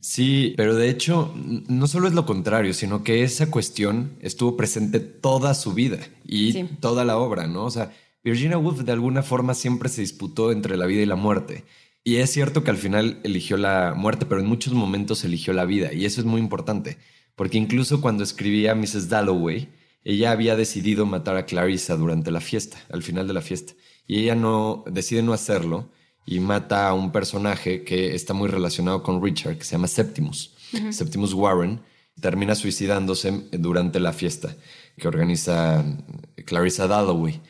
[0.00, 5.00] Sí, pero de hecho no solo es lo contrario, sino que esa cuestión estuvo presente
[5.00, 7.64] toda su vida y toda la obra, ¿no?
[7.64, 7.90] O sea,
[8.22, 11.64] Virginia Woolf de alguna forma siempre se disputó entre la vida y la muerte.
[12.04, 15.64] Y es cierto que al final eligió la muerte, pero en muchos momentos eligió la
[15.64, 15.94] vida.
[15.94, 16.98] Y eso es muy importante,
[17.34, 19.08] porque incluso cuando escribía Mrs.
[19.08, 19.70] Dalloway,
[20.04, 23.72] ella había decidido matar a Clarissa durante la fiesta, al final de la fiesta.
[24.08, 25.88] Y ella no decide no hacerlo
[26.26, 30.54] y mata a un personaje que está muy relacionado con Richard, que se llama Septimus.
[30.90, 31.80] Septimus Warren
[32.20, 34.56] termina suicidándose durante la fiesta
[34.96, 35.84] que organiza
[36.44, 37.40] Clarissa Dalloway.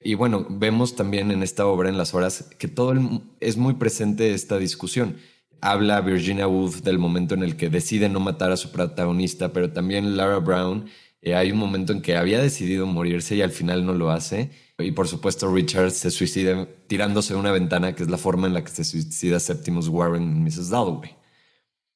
[0.00, 2.94] Y bueno, vemos también en esta obra, en las horas, que todo
[3.40, 5.16] es muy presente esta discusión.
[5.60, 9.72] Habla Virginia Woolf del momento en el que decide no matar a su protagonista, pero
[9.72, 10.86] también Lara Brown.
[11.22, 14.50] Eh, hay un momento en que había decidido morirse y al final no lo hace.
[14.78, 18.54] Y por supuesto Richard se suicida tirándose de una ventana, que es la forma en
[18.54, 20.70] la que se suicida Septimus Warren en Mrs.
[20.70, 21.16] Dalloway.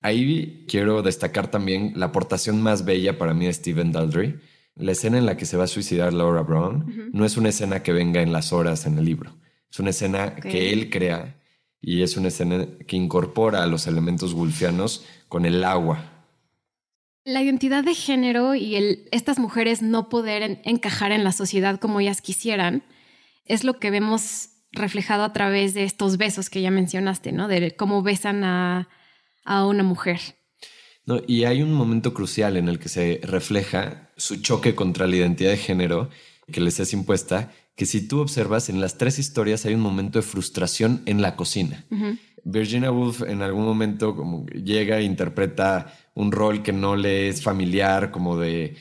[0.00, 4.38] Ahí quiero destacar también la aportación más bella para mí de Stephen Daldry,
[4.78, 7.82] la escena en la que se va a suicidar Laura Brown no es una escena
[7.82, 9.36] que venga en las horas en el libro.
[9.70, 11.40] Es una escena que él crea
[11.80, 16.07] y es una escena que incorpora a los elementos wolfianos con el agua.
[17.28, 22.00] La identidad de género y el, estas mujeres no poder encajar en la sociedad como
[22.00, 22.82] ellas quisieran
[23.44, 27.46] es lo que vemos reflejado a través de estos besos que ya mencionaste, ¿no?
[27.46, 28.88] De cómo besan a,
[29.44, 30.20] a una mujer.
[31.04, 35.16] No, y hay un momento crucial en el que se refleja su choque contra la
[35.16, 36.08] identidad de género
[36.50, 40.18] que les es impuesta, que si tú observas en las tres historias hay un momento
[40.18, 41.84] de frustración en la cocina.
[42.44, 47.42] Virginia Woolf en algún momento como llega e interpreta un rol que no le es
[47.42, 48.76] familiar, como de,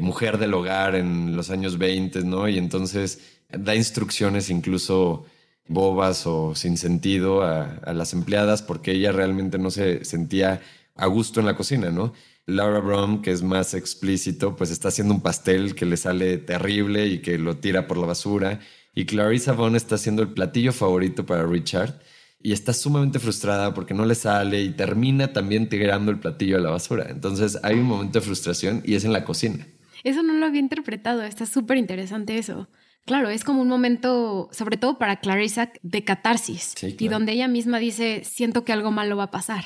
[0.00, 2.48] mujer del hogar en los años 20, ¿no?
[2.48, 5.24] Y entonces da instrucciones incluso
[5.68, 10.60] bobas o sin sentido a, las empleadas porque ella realmente no se sentía
[10.96, 12.12] a gusto en la cocina, ¿no?
[12.46, 17.06] Laura Brown, que es más explícito, pues está haciendo un pastel que le sale terrible
[17.06, 18.58] y que lo tira por la basura.
[18.96, 22.00] Y Clarissa Vaughn está haciendo el platillo favorito para Richard.
[22.42, 26.60] Y está sumamente frustrada porque no le sale y termina también tirando el platillo a
[26.60, 27.06] la basura.
[27.10, 29.66] Entonces hay un momento de frustración y es en la cocina.
[30.04, 32.68] Eso no lo había interpretado, está súper interesante eso.
[33.04, 37.78] Claro, es como un momento, sobre todo para Clarissa, de catarsis y donde ella misma
[37.78, 39.64] dice, siento que algo malo va a pasar.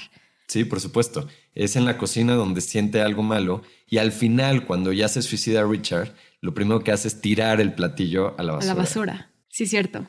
[0.49, 1.29] Sí, por supuesto.
[1.55, 5.65] Es en la cocina donde siente algo malo y al final, cuando ya se suicida
[5.65, 8.73] Richard, lo primero que hace es tirar el platillo a la basura.
[8.73, 10.07] A la basura, sí, cierto.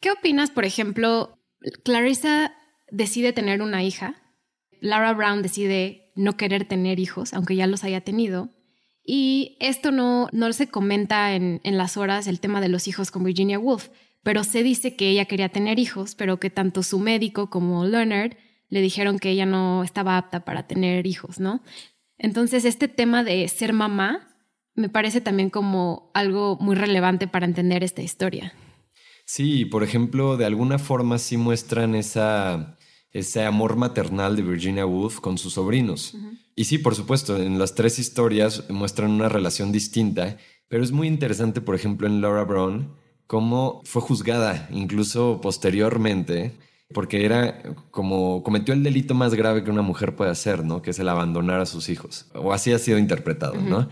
[0.00, 1.35] ¿Qué opinas, por ejemplo,
[1.84, 2.54] Clarissa
[2.90, 4.14] decide tener una hija,
[4.80, 8.50] Lara Brown decide no querer tener hijos, aunque ya los haya tenido,
[9.04, 13.10] y esto no, no se comenta en, en las horas, el tema de los hijos
[13.10, 13.88] con Virginia Woolf,
[14.22, 18.32] pero se dice que ella quería tener hijos, pero que tanto su médico como Leonard
[18.68, 21.62] le dijeron que ella no estaba apta para tener hijos, ¿no?
[22.18, 24.26] Entonces, este tema de ser mamá
[24.74, 28.52] me parece también como algo muy relevante para entender esta historia.
[29.26, 32.78] Sí, por ejemplo, de alguna forma sí muestran esa,
[33.10, 36.16] ese amor maternal de Virginia Woolf con sus sobrinos.
[36.54, 41.08] Y sí, por supuesto, en las tres historias muestran una relación distinta, pero es muy
[41.08, 42.94] interesante, por ejemplo, en Laura Brown,
[43.26, 46.52] cómo fue juzgada incluso posteriormente,
[46.94, 50.82] porque era como cometió el delito más grave que una mujer puede hacer, ¿no?
[50.82, 53.88] Que es el abandonar a sus hijos, o así ha sido interpretado, ¿no?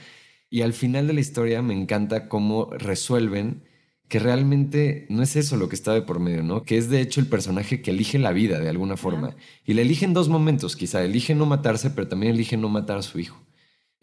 [0.48, 3.64] Y al final de la historia me encanta cómo resuelven
[4.08, 6.62] que realmente no es eso lo que está de por medio, ¿no?
[6.62, 9.34] Que es de hecho el personaje que elige la vida de alguna forma.
[9.64, 11.02] Y le elige en dos momentos, quizá.
[11.02, 13.40] Elige no matarse, pero también elige no matar a su hijo.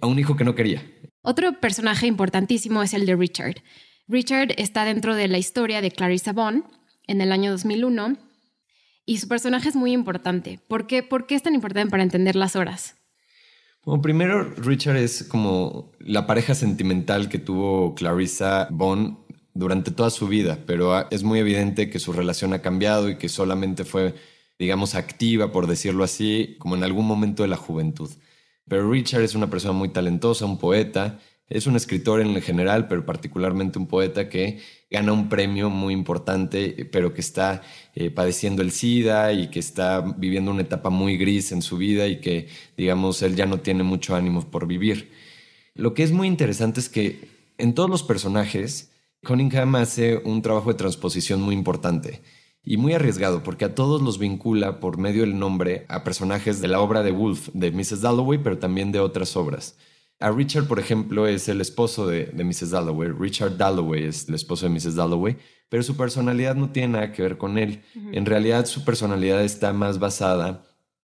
[0.02, 0.84] A un hijo que no quería.
[1.22, 3.62] Otro personaje importantísimo es el de Richard.
[4.08, 6.64] Richard está dentro de la historia de Clarissa Bond
[7.08, 8.18] en el año 2001
[9.06, 10.60] y su personaje es muy importante.
[10.68, 12.96] ¿Por qué, ¿Por qué es tan importante para entender las horas?
[13.84, 19.18] Bueno, primero, Richard es como la pareja sentimental que tuvo Clarissa Bond
[19.54, 23.30] durante toda su vida, pero es muy evidente que su relación ha cambiado y que
[23.30, 24.16] solamente fue,
[24.58, 28.10] digamos, activa, por decirlo así, como en algún momento de la juventud.
[28.68, 33.06] Pero Richard es una persona muy talentosa, un poeta, es un escritor en general, pero
[33.06, 34.60] particularmente un poeta que
[34.90, 37.62] gana un premio muy importante, pero que está
[37.94, 42.08] eh, padeciendo el SIDA y que está viviendo una etapa muy gris en su vida
[42.08, 45.12] y que, digamos, él ya no tiene mucho ánimo por vivir.
[45.76, 48.91] Lo que es muy interesante es que en todos los personajes,
[49.24, 52.24] Cunningham hace un trabajo de transposición muy importante
[52.64, 56.68] y muy arriesgado porque a todos los vincula por medio del nombre a personajes de
[56.68, 58.02] la obra de Wolf, de Mrs.
[58.02, 59.78] Dalloway, pero también de otras obras.
[60.20, 62.72] A Richard, por ejemplo, es el esposo de, Mrs.
[62.72, 63.10] Dalloway.
[63.10, 64.96] Richard Dalloway es el esposo de Mrs.
[64.96, 65.38] Dalloway,
[65.70, 67.84] pero su personalidad no tiene nada que ver con él.
[68.12, 70.64] En realidad, su personalidad está más basada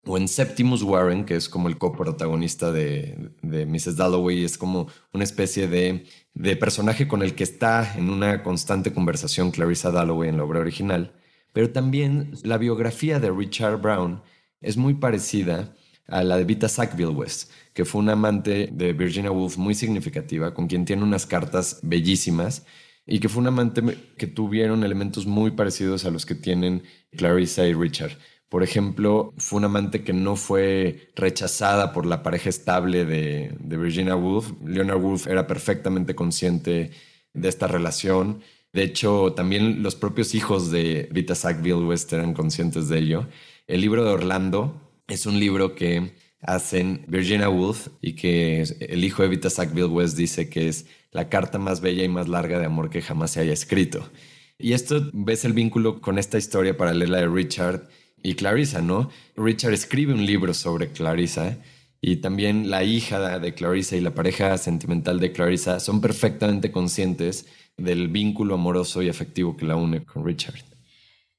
[0.05, 3.95] o en Septimus Warren, que es como el coprotagonista de, de Mrs.
[3.95, 8.93] Dalloway, es como una especie de, de, personaje con el que está en una constante
[8.93, 11.13] conversación Clarissa Dalloway en la obra original.
[11.53, 14.21] Pero también la biografía de Richard Brown
[14.59, 15.75] es muy parecida
[16.07, 20.53] a la de Vita Sackville West, que fue una amante de Virginia Woolf muy significativa,
[20.53, 22.65] con quien tiene unas cartas bellísimas
[23.05, 23.81] y que fue una amante
[24.17, 28.17] que tuvieron elementos muy parecidos a los que tienen Clarissa y Richard.
[28.53, 34.15] Por ejemplo, fue una amante que no fue rechazada por la pareja estable de, Virginia
[34.15, 34.51] Woolf.
[34.63, 36.91] Leonard Woolf era perfectamente consciente
[37.33, 38.43] de esta relación.
[38.71, 43.27] De hecho, también los propios hijos de Vita Sackville West eran conscientes de ello.
[43.65, 49.23] El libro de Orlando es un libro que hacen Virginia Woolf y que el hijo
[49.23, 52.67] de Vita Sackville West dice que es la carta más bella y más larga de
[52.67, 54.11] amor que jamás se haya escrito.
[54.59, 57.89] Y esto ves el vínculo con esta historia paralela de Richard
[58.23, 59.11] y Clarissa, ¿no?
[59.35, 61.57] Richard escribe un libro sobre Clarissa
[62.01, 67.45] y también la hija de Clarissa y la pareja sentimental de Clarissa son perfectamente conscientes
[67.77, 70.55] del vínculo amoroso y afectivo que la une con Richard.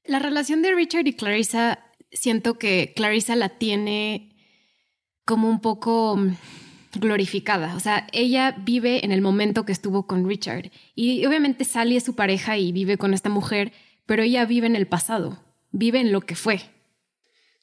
[0.05, 1.79] La relación de Richard y Clarissa,
[2.11, 4.35] siento que Clarissa la tiene
[5.25, 6.35] como un poco mm,
[6.99, 7.75] glorificada.
[7.75, 10.71] O sea, ella vive en el momento que estuvo con Richard.
[10.93, 13.73] Y obviamente Sally es su pareja y vive con esta mujer,
[14.05, 15.39] pero ella vive en el pasado,
[15.71, 16.74] vive en lo que fue.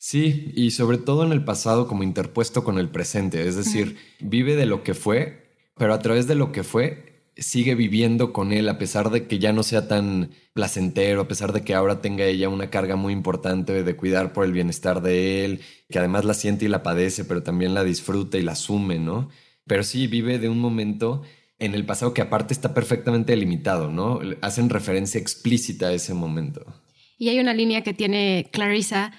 [0.05, 4.57] Sí, y sobre todo en el pasado como interpuesto con el presente, es decir, vive
[4.57, 5.46] de lo que fue,
[5.76, 9.38] pero a través de lo que fue sigue viviendo con él a pesar de que
[9.38, 13.12] ya no sea tan placentero, a pesar de que ahora tenga ella una carga muy
[13.12, 17.24] importante de cuidar por el bienestar de él, que además la siente y la padece,
[17.24, 19.28] pero también la disfruta y la asume, ¿no?
[19.68, 21.22] Pero sí vive de un momento
[21.61, 24.18] en el pasado que aparte está perfectamente limitado, ¿no?
[24.40, 26.66] Hacen referencia explícita a ese momento.
[27.18, 29.12] Y hay una línea que tiene Clarissa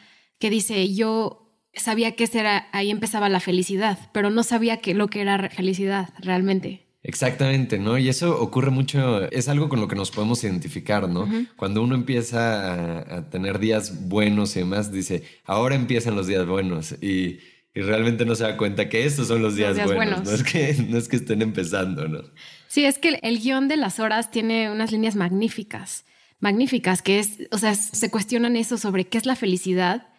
[0.44, 5.08] que dice, yo sabía que era, ahí empezaba la felicidad, pero no sabía que lo
[5.08, 6.86] que era felicidad realmente.
[7.02, 7.98] Exactamente, ¿no?
[7.98, 11.30] Y eso ocurre mucho, es algo con lo que nos podemos identificar, ¿no?
[11.56, 16.92] Cuando uno empieza a, tener días buenos y demás, dice, ahora empiezan los días buenos
[17.02, 17.40] y,
[17.74, 20.26] realmente no se da cuenta que estos son los días, buenos.
[20.26, 22.20] No, es que, no es que estén empezando, ¿no?
[22.68, 26.04] Sí, es que el guion de las horas tiene unas líneas magníficas,
[26.42, 30.10] magníficas, que es, o sea, se cuestionan eso sobre qué es la felicidad,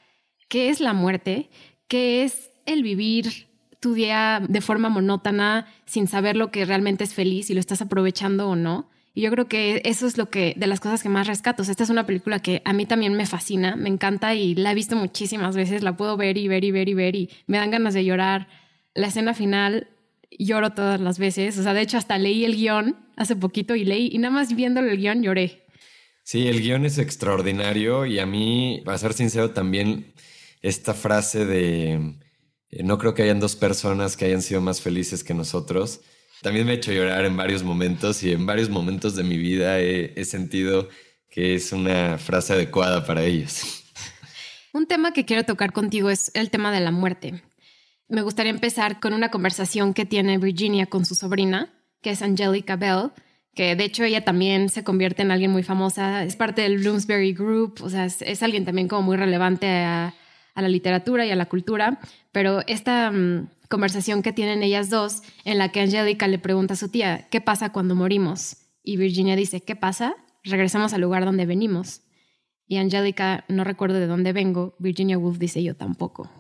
[0.49, 1.51] qué es la muerte,
[1.88, 3.49] qué es el vivir
[3.80, 7.82] tu día de forma monótona sin saber lo que realmente es feliz y lo estás
[7.82, 8.88] aprovechando o no.
[9.12, 11.62] Y yo creo que eso es lo que de las cosas que más rescato.
[11.62, 14.74] esta es una película que a mí también me fascina, me encanta y la he
[14.74, 15.82] visto muchísimas veces.
[15.82, 18.49] La puedo ver y ver y ver y ver y me dan ganas de llorar.
[18.95, 19.88] La escena final
[20.30, 21.57] lloro todas las veces.
[21.59, 24.57] O sea, de hecho hasta leí el guion hace poquito y leí y nada más
[24.57, 25.62] viéndolo el guion lloré.
[26.24, 30.14] Sí, el guion es extraordinario y a mí, para ser sincero, también
[30.65, 31.93] esta frase de
[32.71, 36.01] eh, no creo que hayan dos personas que hayan sido más felices que nosotros.
[36.41, 39.79] También me ha hecho llorar en varios momentos y en varios momentos de mi vida
[39.79, 40.89] he, sentido
[41.31, 43.85] que es una frase adecuada para ellos.
[44.73, 47.43] Un tema que quiero tocar contigo es el tema de la muerte.
[48.09, 52.77] Me gustaría empezar con una conversación que tiene Virginia con su sobrina, que es Angelica
[52.77, 53.12] Bell,
[53.55, 57.35] que de hecho ella también se convierte en alguien muy famosa, es parte del Bloomsbury
[57.35, 60.15] Group, o sea, es alguien también como muy relevante a,
[60.55, 62.01] a la literatura y a la cultura,
[62.33, 66.77] pero esta mm, conversación que tienen ellas dos, en la que Angélica le pregunta a
[66.77, 68.57] su tía, ¿qué pasa cuando morimos?
[68.83, 70.15] Y Virginia dice, ¿qué pasa?
[70.43, 72.03] Regresamos al lugar donde venimos.
[72.67, 76.31] Y Angélica, no recuerdo de dónde vengo, Virginia Woolf dice, yo tampoco.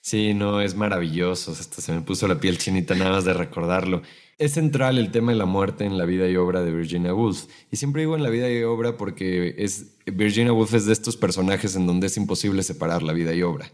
[0.00, 1.52] Sí, no, es maravilloso.
[1.52, 4.02] Hasta se me puso la piel chinita nada más de recordarlo.
[4.40, 7.44] Es central el tema de la muerte en la vida y obra de Virginia Woolf.
[7.70, 11.18] Y siempre digo en la vida y obra porque es, Virginia Woolf es de estos
[11.18, 13.70] personajes en donde es imposible separar la vida y obra.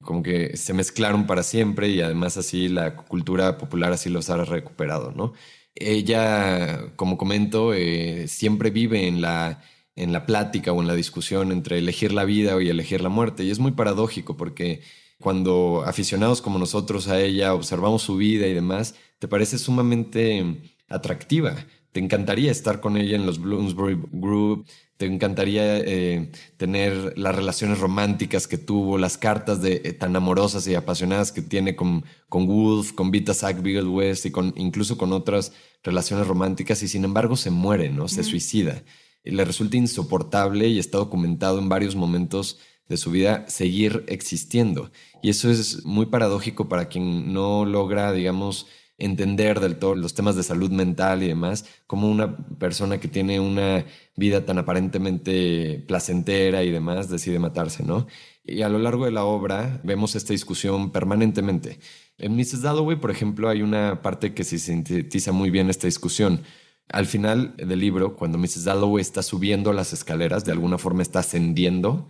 [0.00, 4.36] Como que se mezclaron para siempre y además así la cultura popular así los ha
[4.44, 5.32] recuperado, ¿no?
[5.74, 9.64] Ella, como comento, eh, siempre vive en la,
[9.96, 13.42] en la plática o en la discusión entre elegir la vida y elegir la muerte.
[13.42, 14.80] Y es muy paradójico porque
[15.20, 21.56] cuando aficionados como nosotros a ella observamos su vida y demás, te parece sumamente atractiva.
[21.92, 27.78] Te encantaría estar con ella en los Bloomsbury Group, te encantaría eh, tener las relaciones
[27.78, 32.46] románticas que tuvo, las cartas de, eh, tan amorosas y apasionadas que tiene con, con
[32.46, 35.52] Wolf, con Vita Sackville West y con, incluso con otras
[35.82, 38.08] relaciones románticas y sin embargo se muere, ¿no?
[38.08, 38.82] Se suicida.
[39.24, 42.58] Y le resulta insoportable y está documentado en varios momentos
[42.88, 44.90] de su vida seguir existiendo.
[45.22, 48.66] Y eso es muy paradójico para quien no logra, digamos,
[48.98, 53.40] entender del todo los temas de salud mental y demás, como una persona que tiene
[53.40, 53.84] una
[54.16, 58.06] vida tan aparentemente placentera y demás decide matarse, ¿no?
[58.44, 61.78] Y a lo largo de la obra vemos esta discusión permanentemente.
[62.18, 62.62] En Mrs.
[62.62, 66.42] Dalloway, por ejemplo, hay una parte que se sintetiza muy bien esta discusión.
[66.88, 68.64] Al final del libro, cuando Mrs.
[68.64, 72.08] Dalloway está subiendo las escaleras, de alguna forma está ascendiendo,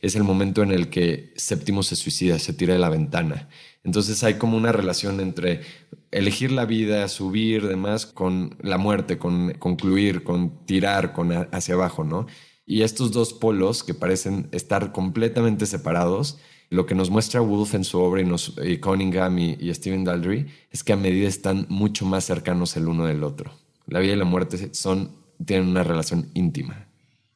[0.00, 3.48] es el momento en el que Séptimo se suicida, se tira de la ventana.
[3.82, 5.62] Entonces hay como una relación entre
[6.10, 12.04] elegir la vida, subir, demás, con la muerte, con concluir, con tirar, con hacia abajo,
[12.04, 12.26] ¿no?
[12.66, 16.38] Y estos dos polos que parecen estar completamente separados,
[16.68, 20.46] lo que nos muestra Wolf en su obra y, nos, Cunningham y, y Stephen Daldry
[20.72, 23.52] es que a medida están mucho más cercanos el uno del otro.
[23.86, 25.12] La vida y la muerte son,
[25.44, 26.85] tienen una relación íntima.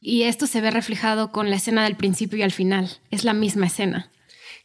[0.01, 2.99] Y esto se ve reflejado con la escena del principio y al final.
[3.11, 4.11] Es la misma escena.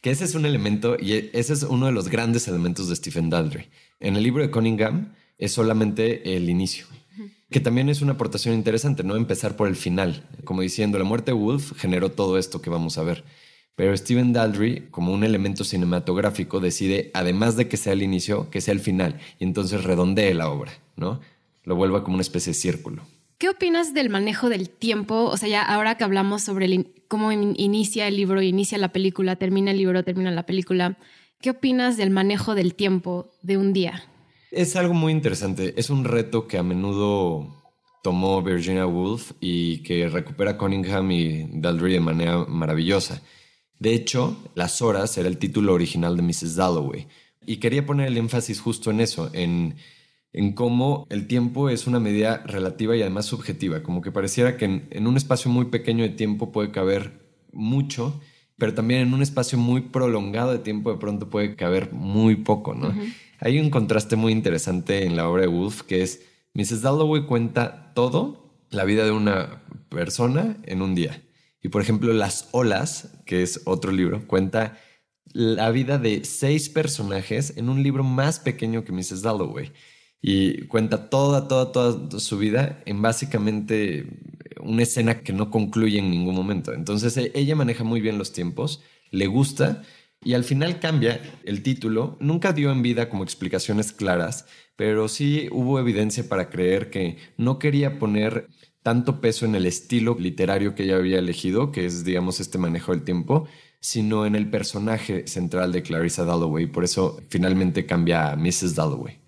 [0.00, 3.28] Que ese es un elemento, y ese es uno de los grandes elementos de Stephen
[3.28, 3.68] Daldry.
[4.00, 6.86] En el libro de Cunningham es solamente el inicio,
[7.50, 10.26] que también es una aportación interesante, no empezar por el final.
[10.44, 13.24] Como diciendo, la muerte de Wolf generó todo esto que vamos a ver.
[13.74, 18.62] Pero Stephen Daldry, como un elemento cinematográfico, decide, además de que sea el inicio, que
[18.62, 21.20] sea el final, y entonces redondee la obra, ¿no?
[21.64, 23.02] Lo vuelva como una especie de círculo.
[23.38, 25.24] ¿Qué opinas del manejo del tiempo?
[25.24, 29.72] O sea, ya ahora que hablamos sobre cómo inicia el libro, inicia la película, termina
[29.72, 30.96] el libro, termina la película,
[31.42, 34.04] ¿qué opinas del manejo del tiempo de un día?
[34.50, 35.74] Es algo muy interesante.
[35.76, 37.62] Es un reto que a menudo
[38.02, 43.20] tomó Virginia Woolf y que recupera Cunningham y Daldry de manera maravillosa.
[43.78, 46.56] De hecho, Las Horas era el título original de Mrs.
[46.56, 47.06] Dalloway.
[47.44, 49.76] Y quería poner el énfasis justo en eso, en
[50.36, 54.66] en cómo el tiempo es una medida relativa y además subjetiva, como que pareciera que
[54.90, 58.20] en, un espacio muy pequeño de tiempo puede caber mucho,
[58.58, 62.74] pero también en un espacio muy prolongado de tiempo de pronto puede caber muy poco,
[62.74, 62.94] ¿no?
[63.40, 66.22] Hay un contraste muy interesante en la obra de Wolf que es
[66.52, 66.82] Mrs.
[66.82, 71.22] Dalloway cuenta todo, la vida de una persona en un día.
[71.62, 74.78] Y por ejemplo, Las olas, que es otro libro, cuenta
[75.32, 79.22] la vida de seis personajes en un libro más pequeño que Mrs.
[79.22, 79.72] Dalloway.
[80.20, 84.06] Y cuenta toda, toda, toda su vida en básicamente
[84.60, 86.72] una escena que no concluye en ningún momento.
[86.72, 89.82] Entonces e, ella maneja muy bien los tiempos, le gusta
[90.24, 92.16] y al final cambia el título.
[92.20, 94.46] Nunca dio en vida como explicaciones claras,
[94.76, 98.48] pero sí hubo evidencia para creer que no quería poner
[98.82, 102.92] tanto peso en el estilo literario que ella había elegido, que es, digamos, este manejo
[102.92, 103.48] del tiempo,
[103.80, 106.66] sino en el personaje central de Clarissa Dalloway.
[106.66, 108.74] Por eso finalmente cambia a Mrs.
[108.76, 109.18] Dalloway.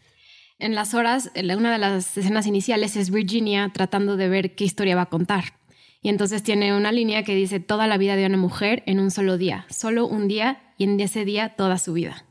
[0.61, 4.96] En las horas, una de las escenas iniciales es Virginia tratando de ver qué historia
[4.96, 5.56] va a contar.
[6.02, 9.12] Y entonces tiene una línea que dice toda la vida de una mujer en un
[9.12, 12.24] solo día, solo un día y en ese día toda su vida.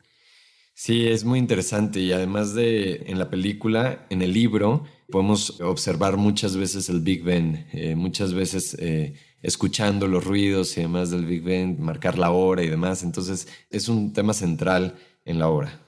[0.73, 6.17] Sí, es muy interesante y además de en la película, en el libro, podemos observar
[6.17, 11.25] muchas veces el Big Ben, eh, muchas veces eh, escuchando los ruidos y demás del
[11.25, 13.03] Big Ben, marcar la hora y demás.
[13.03, 15.86] Entonces es un tema central en la obra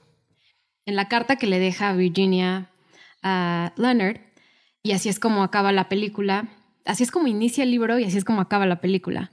[0.90, 2.68] en la carta que le deja Virginia
[3.22, 4.18] a Leonard,
[4.82, 6.48] y así es como acaba la película,
[6.84, 9.30] así es como inicia el libro y así es como acaba la película.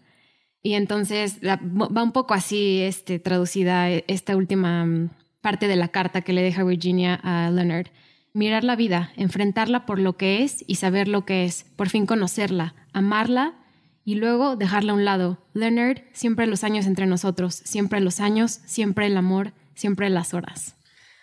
[0.61, 5.09] Y entonces va un poco así este, traducida esta última mm,
[5.41, 7.87] parte de la carta que le deja Virginia a Leonard.
[8.33, 12.05] Mirar la vida, enfrentarla por lo que es y saber lo que es, por fin
[12.05, 13.55] conocerla, amarla
[14.05, 15.39] y luego dejarla a un lado.
[15.53, 20.76] Leonard, siempre los años entre nosotros, siempre los años, siempre el amor, siempre las horas.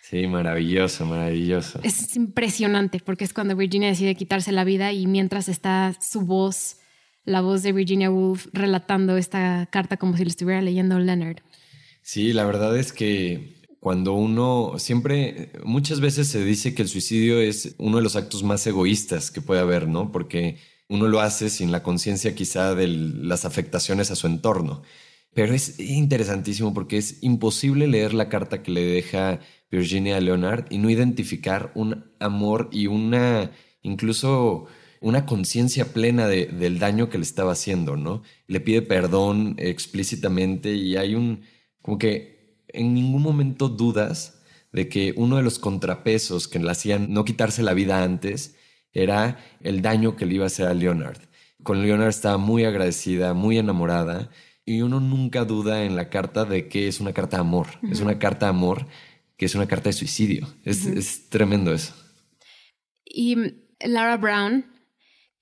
[0.09, 1.79] Sí, maravilloso, maravilloso.
[1.81, 6.77] Es impresionante porque es cuando Virginia decide quitarse la vida y mientras está su voz,
[7.23, 11.37] la voz de Virginia Woolf relatando esta carta como si lo estuviera leyendo Leonard.
[12.03, 17.41] Sí, la verdad es que cuando uno siempre, muchas veces se dice que el suicidio
[17.41, 20.11] es uno de los actos más egoístas que puede haber, ¿no?
[20.11, 24.83] Porque uno lo hace sin la conciencia quizá de las afectaciones a su entorno.
[25.33, 29.39] Pero es interesantísimo porque es imposible leer la carta que le deja
[29.75, 33.51] Virginia Leonard y no identificar un amor y una,
[33.81, 34.67] incluso
[35.01, 38.23] una conciencia plena del daño que le estaba haciendo, ¿no?
[38.47, 41.41] Le pide perdón explícitamente y hay un,
[41.81, 47.13] como que en ningún momento dudas de que uno de los contrapesos que le hacían
[47.13, 48.55] no quitarse la vida antes
[48.93, 51.19] era el daño que le iba a hacer a Leonard.
[51.63, 54.29] Con Leonard estaba muy agradecida, muy enamorada
[54.65, 57.67] y uno nunca duda en la carta de que es una carta de amor.
[57.89, 58.87] Es una carta de amor
[59.37, 60.47] que es una carta de suicidio.
[60.63, 61.93] Es, tremendo eso.
[63.05, 63.35] Y
[63.79, 64.65] Lara Brown,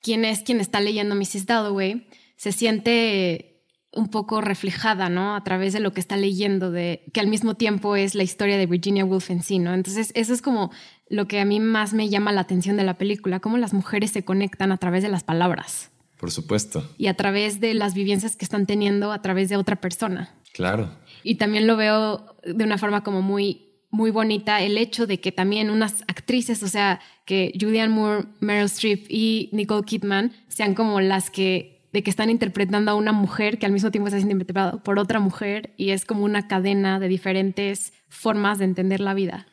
[0.02, 1.46] quien es quien está leyendo Mrs.
[1.46, 3.54] Dalloway, se siente
[3.92, 5.36] un poco reflejada, ¿no?
[5.36, 8.58] A través de lo que está leyendo, de que al mismo tiempo es la historia
[8.58, 9.74] de Virginia Woolf en sí, ¿no?
[9.74, 10.72] Entonces, eso es como
[11.08, 14.10] lo que a mí más me llama la atención de la película, cómo las mujeres
[14.12, 15.92] se conectan a través de las palabras.
[16.20, 16.90] Por supuesto.
[16.98, 20.34] Y a través de las vivencias que están teniendo a través de otra persona.
[20.54, 20.90] Claro.
[21.22, 25.32] Y también lo veo de una forma como muy, muy bonita el hecho de que
[25.32, 31.00] también unas actrices, o sea, que Julianne Moore, Meryl Streep y Nicole Kidman sean como
[31.00, 34.34] las que de que están interpretando a una mujer que al mismo tiempo está siendo
[34.34, 39.14] interpretada por otra mujer y es como una cadena de diferentes formas de entender la
[39.14, 39.46] vida.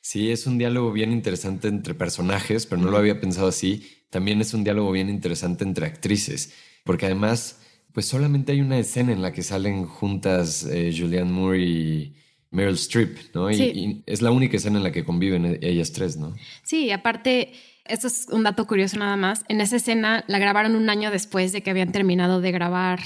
[0.00, 4.40] Sí, es un diálogo bien interesante entre personajes, pero no lo había pensado así también
[4.40, 7.60] es un diálogo bien interesante entre actrices, porque además,
[7.92, 12.16] pues solamente hay una escena en la que salen juntas eh, Julianne Moore y
[12.50, 13.50] Meryl Streep, ¿no?
[13.50, 16.34] Y, es la única escena en la que conviven e-, ellas tres, ¿no?
[16.62, 17.52] Sí, aparte,
[17.84, 21.52] esto es un dato curioso nada más, en esa escena la grabaron un año después
[21.52, 23.00] de que habían terminado de grabar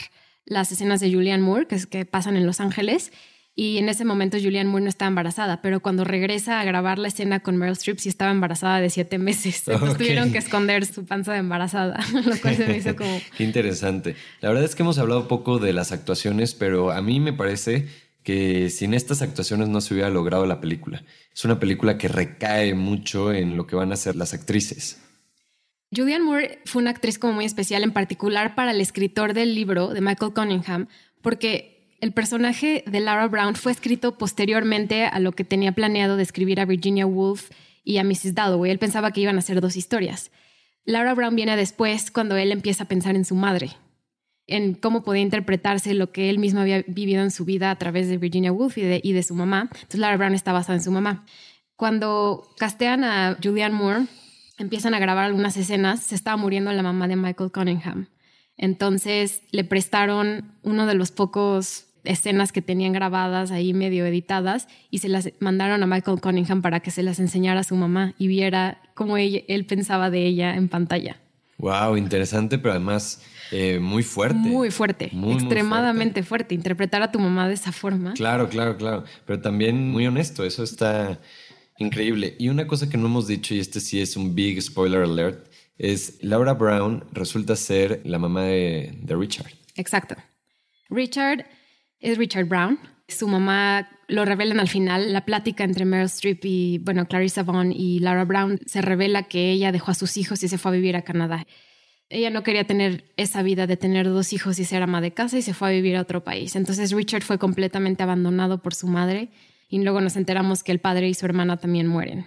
[0.45, 3.12] las escenas de Julianne Moore, que, es, que pasan en Los Ángeles,
[3.55, 7.09] y en ese momento Julianne Moore no estaba embarazada, pero cuando regresa a grabar la
[7.09, 9.64] escena con Meryl Streep sí estaba embarazada de siete meses.
[9.68, 13.20] Entonces tuvieron que esconder su panza de embarazada, lo cual se me hizo como...
[13.36, 14.16] Qué interesante.
[14.40, 17.88] La verdad es que hemos hablado poco de las actuaciones, pero a mí me parece
[18.23, 21.03] que sin estas actuaciones no se hubiera logrado la película.
[21.35, 25.01] Es una película que recae mucho en lo que van a hacer las actrices.
[25.95, 29.89] Julianne Moore fue una actriz como muy especial, en particular para el escritor del libro
[29.89, 30.89] de Michael Cunningham,
[31.20, 36.27] porque el personaje de Lara Brown fue escrito posteriormente a lo que tenía planeado de
[36.61, 37.51] a Virginia Woolf
[37.85, 38.35] y a Mrs.
[38.35, 38.70] Dalloway.
[38.70, 40.31] Él pensaba que iban a ser dos historias.
[40.85, 43.77] Lara Brown viene después cuando él empieza a pensar en su madre,
[44.53, 48.09] en cómo podía interpretarse lo que él mismo había vivido en su vida a través
[48.09, 49.70] de Virginia Woolf y de, su mamá.
[49.72, 51.24] Entonces Lara Brown está basada en su mamá.
[51.74, 54.07] Cuando castean a Julianne Moore,
[54.59, 58.09] empiezan a grabar algunas escenas, se estaba muriendo la mamá de Michael Cunningham.
[58.59, 64.98] Entonces le prestaron uno de los pocos escenas que tenían grabadas ahí medio editadas y
[64.98, 68.26] se las mandaron a Michael Cunningham para que se las enseñara a su mamá y
[68.26, 71.16] viera cómo él pensaba de ella en pantalla.
[71.57, 73.22] Wow, interesante, pero además
[73.53, 74.36] eh, muy fuerte.
[74.36, 76.55] Muy fuerte, extremadamente fuerte.
[76.55, 78.14] Interpretar a tu mamá de esa forma.
[78.14, 79.05] Claro, claro, claro.
[79.26, 81.20] Pero también muy honesto, eso está
[81.78, 82.36] Increíble.
[82.38, 85.48] Y una cosa que no hemos dicho, y este sí es un big spoiler alert,
[85.78, 89.50] es Laura Brown resulta ser la mamá de, de Richard.
[89.74, 90.14] Exacto.
[90.90, 91.46] Richard
[91.98, 92.78] es Richard Brown.
[93.09, 95.12] Su mamá lo revelan al final.
[95.12, 99.50] La plática entre Meryl Streep y, bueno, Clarissa Vaughn y Laura Brown se revela que
[99.50, 101.46] ella dejó a sus hijos y se fue a vivir a Canadá.
[102.12, 105.38] Ella no quería tener esa vida de tener dos hijos y ser ama de casa
[105.38, 106.54] y se fue a vivir a otro país.
[106.56, 109.30] Entonces Richard fue completamente abandonado por su madre
[109.70, 112.26] y luego nos enteramos que el padre y su hermana también mueren.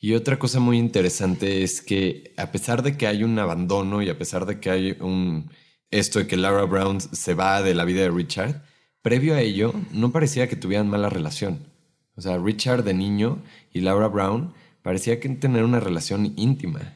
[0.00, 4.08] Y otra cosa muy interesante es que a pesar de que hay un abandono y
[4.08, 5.50] a pesar de que hay un
[5.90, 8.62] esto de que Laura Brown se va de la vida de Richard,
[9.02, 11.66] previo a ello no parecía que tuvieran mala relación.
[12.16, 13.42] O sea, Richard de niño
[13.74, 16.94] y Laura Brown parecía que tener una relación íntima.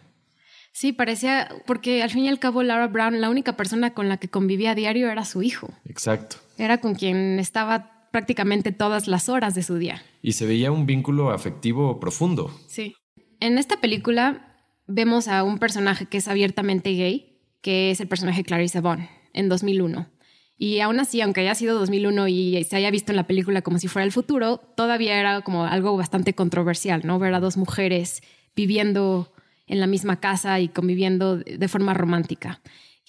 [0.73, 4.17] Sí, parecía, porque al fin y al cabo Laura Brown, la única persona con la
[4.17, 5.69] que convivía a diario era su hijo.
[5.87, 6.37] Exacto.
[6.57, 10.03] Era con quien estaba prácticamente todas las horas de su día.
[10.23, 12.51] Y se veía un vínculo afectivo profundo.
[12.69, 12.95] Sí.
[13.41, 14.57] En esta película
[14.87, 19.49] vemos a un personaje que es abiertamente gay, que es el personaje Clarice Vaughn, en
[19.49, 20.09] 2001.
[20.57, 23.79] Y aún así, aunque haya sido 2001 y se haya visto en la película como
[23.79, 27.19] si fuera el futuro, todavía era como algo bastante controversial, ¿no?
[27.19, 28.23] Ver a dos mujeres
[28.55, 29.32] viviendo
[29.73, 32.61] en la misma casa y conviviendo de forma romántica.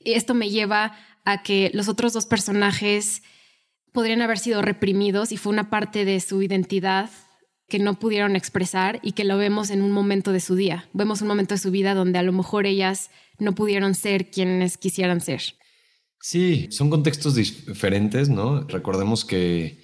[0.06, 3.22] Esto me lleva a que los otros dos personajes
[3.92, 7.10] podrían haber sido reprimidos y fue una parte de su identidad
[7.68, 10.88] que no pudieron expresar y que lo vemos en un momento de su día.
[10.94, 13.10] Vemos un momento de su vida donde a lo mejor ellas
[13.40, 15.42] no pudieron ser quienes quisieran ser.
[16.22, 18.62] Sí, son contextos diferentes, ¿no?
[18.68, 19.83] Recordemos que,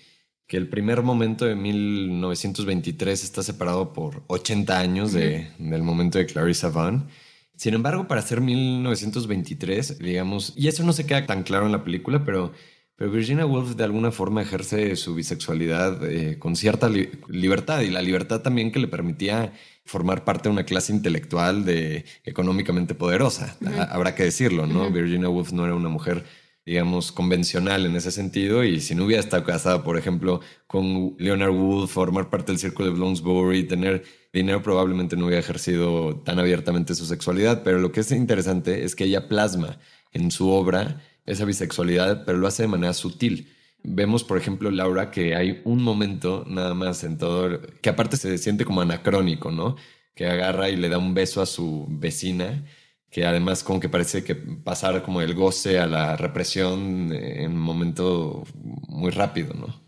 [0.50, 6.26] que el primer momento de 1923 está separado por 80 años de, del momento de
[6.26, 7.08] Clarissa Vaughn.
[7.56, 11.84] Sin embargo, para ser 1923, digamos, y eso no se queda tan claro en la
[11.84, 12.52] película, pero,
[12.95, 16.89] pero Virginia Woolf de alguna forma ejerce su bisexualidad eh, con cierta
[17.28, 19.54] libertad y la libertad también que le permitía
[19.86, 23.56] formar parte de una clase intelectual de económicamente poderosa.
[23.91, 24.89] Habrá que decirlo, ¿no?
[24.89, 26.26] Virginia Woolf no era una mujer
[26.66, 28.64] digamos, convencional en ese sentido.
[28.64, 32.89] Y si no hubiera estado casada, por ejemplo, con Leonard Woolf, formar parte del círculo
[32.89, 37.64] de Bloomsbury, tener dinero, probablemente no hubiera ejercido tan abiertamente su sexualidad.
[37.64, 39.80] Pero lo que es interesante es que ella plasma
[40.12, 43.53] en su obra esa bisexualidad, pero lo hace de manera sutil.
[43.84, 48.38] Vemos, por ejemplo, Laura, que hay un momento nada más en todo, que aparte se
[48.38, 49.76] siente como anacrónico, ¿no?
[50.16, 52.66] Que agarra y le da un beso a su vecina,
[53.10, 57.60] que además como que parece que pasar como el goce a la represión en un
[57.60, 58.43] momento
[58.88, 59.82] muy rápido, ¿no?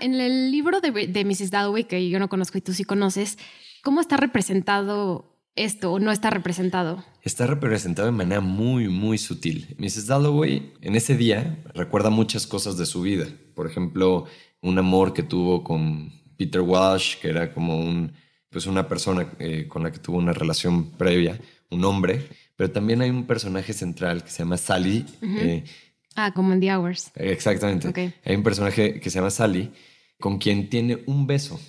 [0.00, 1.50] En el libro de, de Mrs.
[1.50, 3.36] Dalloway, que yo no conozco y tú sí conoces,
[3.82, 7.04] ¿cómo está representado esto o no está representado?
[7.22, 9.74] Está representado de manera muy, muy sutil.
[9.78, 10.06] Mrs.
[10.06, 13.26] Dalloway en ese día recuerda muchas cosas de su vida.
[13.54, 14.26] Por ejemplo,
[14.62, 18.12] un amor que tuvo con Peter Walsh, que era como un,
[18.50, 21.40] pues una persona eh, con la que tuvo una relación previa,
[21.70, 22.28] un hombre.
[22.56, 25.06] Pero también hay un personaje central que se llama Sally.
[25.22, 25.64] Eh,
[26.16, 27.12] ah, como en The Hours.
[27.14, 28.14] Exactamente.
[28.24, 29.70] Hay un personaje que se llama Sally
[30.18, 31.60] con quien tiene un beso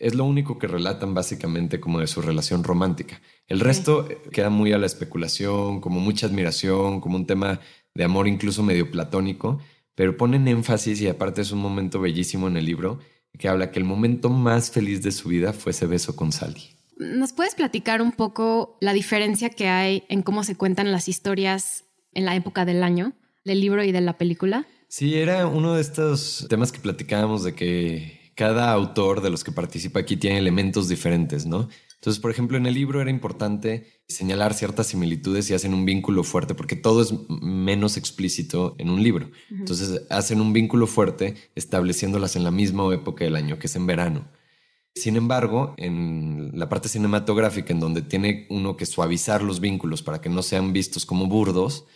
[0.00, 3.20] es lo único que relatan básicamente como de su relación romántica.
[3.46, 7.60] El resto queda muy a la especulación, como mucha admiración, como un tema
[7.94, 9.60] de amor incluso medio platónico,
[9.94, 12.98] pero ponen énfasis y aparte es un momento bellísimo en el libro
[13.38, 16.79] que habla que el momento más feliz de su vida fue ese beso con Sally.
[17.00, 21.84] ¿Nos puedes platicar un poco la diferencia que hay en cómo se cuentan las historias
[22.12, 24.66] en la época del año, del libro y de la película?
[24.88, 29.50] Sí, era uno de estos temas que platicábamos de que cada autor de los que
[29.50, 31.70] participa aquí tiene elementos diferentes, ¿no?
[31.94, 36.22] Entonces, por ejemplo, en el libro era importante señalar ciertas similitudes y hacen un vínculo
[36.22, 39.30] fuerte, porque todo es menos explícito en un libro.
[39.50, 43.86] Entonces, hacen un vínculo fuerte estableciéndolas en la misma época del año, que es en
[43.86, 44.28] verano.
[45.00, 50.20] Sin embargo, en la parte cinematográfica, en donde tiene uno que suavizar los vínculos para
[50.20, 51.86] que no sean vistos como burdos,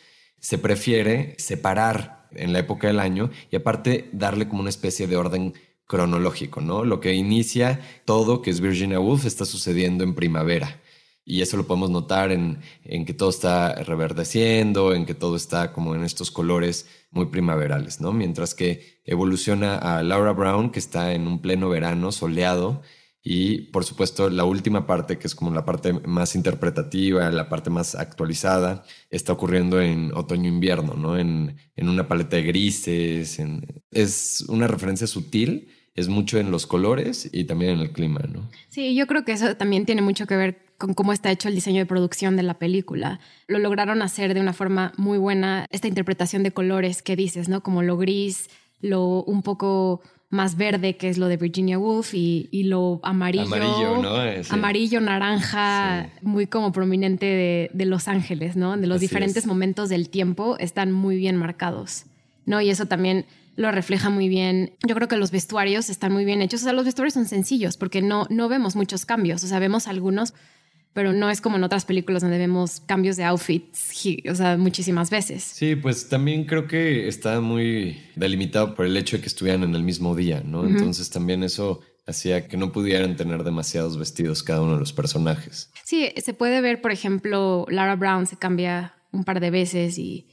[0.41, 5.19] se prefiere separar en la época del año y aparte darle como una especie de
[5.19, 5.53] orden
[5.87, 6.83] cronológico, ¿no?
[6.83, 10.81] Lo que inicia todo, que es Virginia Woolf, está sucediendo en primavera.
[11.27, 15.75] Y eso lo podemos notar en, en, que todo está reverdeciendo, en que todo está
[15.75, 18.13] como en estos colores muy primaverales, ¿no?
[18.13, 22.83] Mientras que evoluciona a Laura Brown, que está en un pleno verano soleado.
[23.23, 27.71] Y por supuesto, la última parte, que es como la parte más interpretativa, la parte
[27.71, 31.17] más actualizada, está ocurriendo en otoño-invierno, ¿no?
[31.19, 33.41] En, en, una paleta de grises.
[33.91, 38.49] es una referencia sutil es mucho en los colores y también en el clima, ¿no?
[38.69, 41.55] Sí, yo creo que eso también tiene mucho que ver con cómo está hecho el
[41.55, 43.21] diseño de producción de la película.
[43.47, 47.63] Lo lograron hacer de una forma muy buena esta interpretación de colores que dices, ¿no?
[47.63, 52.49] Como lo gris, lo un poco más verde, que es lo de Virginia Woolf, y,
[52.65, 53.45] lo amarillo.
[53.45, 54.17] Amarillo, ¿no?
[54.51, 58.77] Amarillo, naranja, muy como prominente de, Los Ángeles, ¿no?
[58.77, 62.07] De los diferentes momentos del tiempo están muy bien marcados,
[62.47, 62.61] ¿no?
[62.61, 63.27] Y eso también
[63.57, 64.77] lo refleja muy bien.
[64.87, 66.63] Yo creo que los vestuarios están muy bien hechos.
[66.63, 69.45] O sea, los vestuarios son sencillos porque no, no vemos muchos cambios.
[69.45, 70.35] O sea, vemos algunos,
[70.93, 73.93] pero no es como en otras películas donde vemos cambios de outfits,
[74.31, 75.43] o sea, muchísimas veces.
[75.43, 79.75] Sí, pues también creo que está muy delimitado por el hecho de que estuvieran en
[79.75, 80.67] el mismo día, ¿no?
[80.67, 85.71] Entonces también eso hacía que no pudieran tener demasiados vestidos cada uno de los personajes.
[85.85, 90.29] Sí, se puede ver, por ejemplo, Lara Brown se cambia un par de veces y,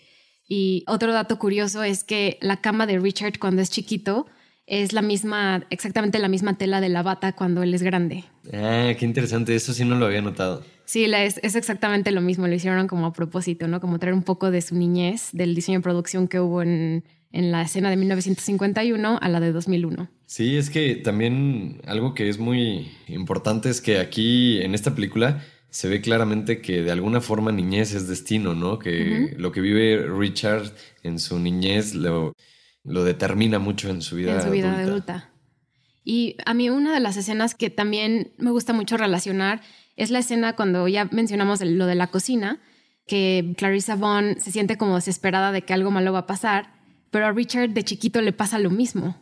[0.53, 4.25] y otro dato curioso es que la cama de Richard cuando es chiquito
[4.67, 8.25] es la misma, exactamente la misma tela de la bata cuando él es grande.
[8.51, 10.65] Ah, qué interesante, eso sí no lo había notado.
[10.83, 13.79] Sí, es, es, exactamente lo mismo, lo hicieron como a propósito, ¿no?
[13.79, 17.51] Como traer un poco de su niñez, del diseño de producción que hubo en, en
[17.53, 20.09] la escena de 1951 a la de 2001.
[20.25, 25.41] Sí, es que también algo que es muy importante es que aquí en esta película
[25.71, 28.77] se ve claramente que de alguna forma niñez es destino, ¿no?
[28.77, 32.33] Que lo que vive Richard en su niñez lo
[32.83, 35.29] lo determina mucho en su vida, en su vida adulta.
[36.03, 39.61] Y a mí una de las escenas que también me gusta mucho relacionar
[39.95, 42.59] es la escena cuando ya mencionamos lo de la cocina,
[43.05, 46.73] que Clarissa Vaughn se siente como desesperada de que algo malo va a pasar,
[47.11, 49.21] pero a Richard de chiquito le pasa lo mismo.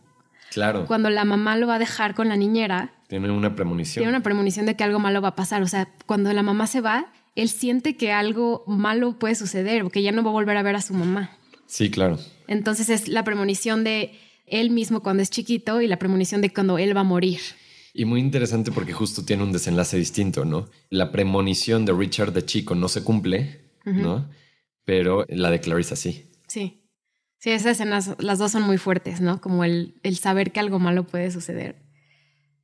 [0.51, 0.85] Claro.
[0.85, 2.93] Cuando la mamá lo va a dejar con la niñera.
[3.07, 4.01] Tiene una premonición.
[4.01, 5.61] Tiene una premonición de que algo malo va a pasar.
[5.61, 10.01] O sea, cuando la mamá se va, él siente que algo malo puede suceder, porque
[10.01, 11.31] ya no va a volver a ver a su mamá.
[11.67, 12.19] Sí, claro.
[12.47, 16.77] Entonces es la premonición de él mismo cuando es chiquito y la premonición de cuando
[16.77, 17.39] él va a morir.
[17.93, 20.69] Y muy interesante porque justo tiene un desenlace distinto, ¿no?
[20.89, 24.29] La premonición de Richard de chico no se cumple, ¿no?
[24.85, 26.31] Pero la de Clarissa sí.
[26.47, 26.81] Sí.
[27.39, 29.39] Sí, esas escenas, las dos son muy fuertes, ¿no?
[29.39, 31.77] Como el, el saber que algo malo puede suceder.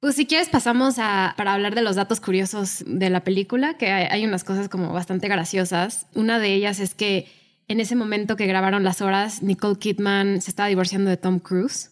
[0.01, 3.89] Pues si quieres pasamos a, para hablar de los datos curiosos de la película, que
[3.91, 6.07] hay unas cosas como bastante graciosas.
[6.13, 7.28] Una de ellas es que
[7.67, 11.91] en ese momento que grabaron las horas, Nicole Kidman se estaba divorciando de Tom Cruise.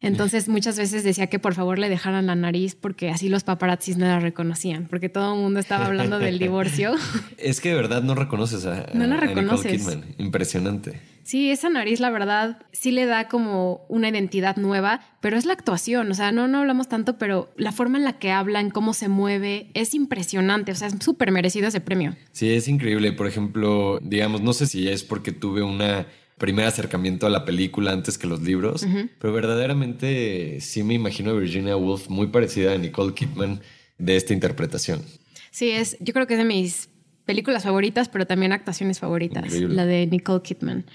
[0.00, 3.96] Entonces muchas veces decía que por favor le dejaran la nariz porque así los paparazzis
[3.96, 6.94] no la reconocían, porque todo el mundo estaba hablando del divorcio.
[7.36, 9.72] Es que de verdad no reconoces a, no la reconoces.
[9.72, 10.14] Nicole Kidman.
[10.18, 11.00] Impresionante.
[11.24, 15.52] Sí, esa nariz la verdad sí le da como una identidad nueva, pero es la
[15.52, 18.94] actuación, o sea, no, no hablamos tanto, pero la forma en la que hablan, cómo
[18.94, 22.16] se mueve, es impresionante, o sea, es súper merecido ese premio.
[22.32, 23.12] Sí, es increíble.
[23.12, 26.06] Por ejemplo, digamos, no sé si es porque tuve una
[26.38, 28.86] primer acercamiento a la película antes que los libros,
[29.18, 33.60] pero verdaderamente sí me imagino a Virginia Woolf muy parecida a Nicole Kidman
[33.98, 35.02] de esta interpretación.
[35.50, 36.88] Sí, es, yo creo que es de mis
[37.24, 40.86] películas favoritas, pero también actuaciones favoritas, la de Nicole Kidman.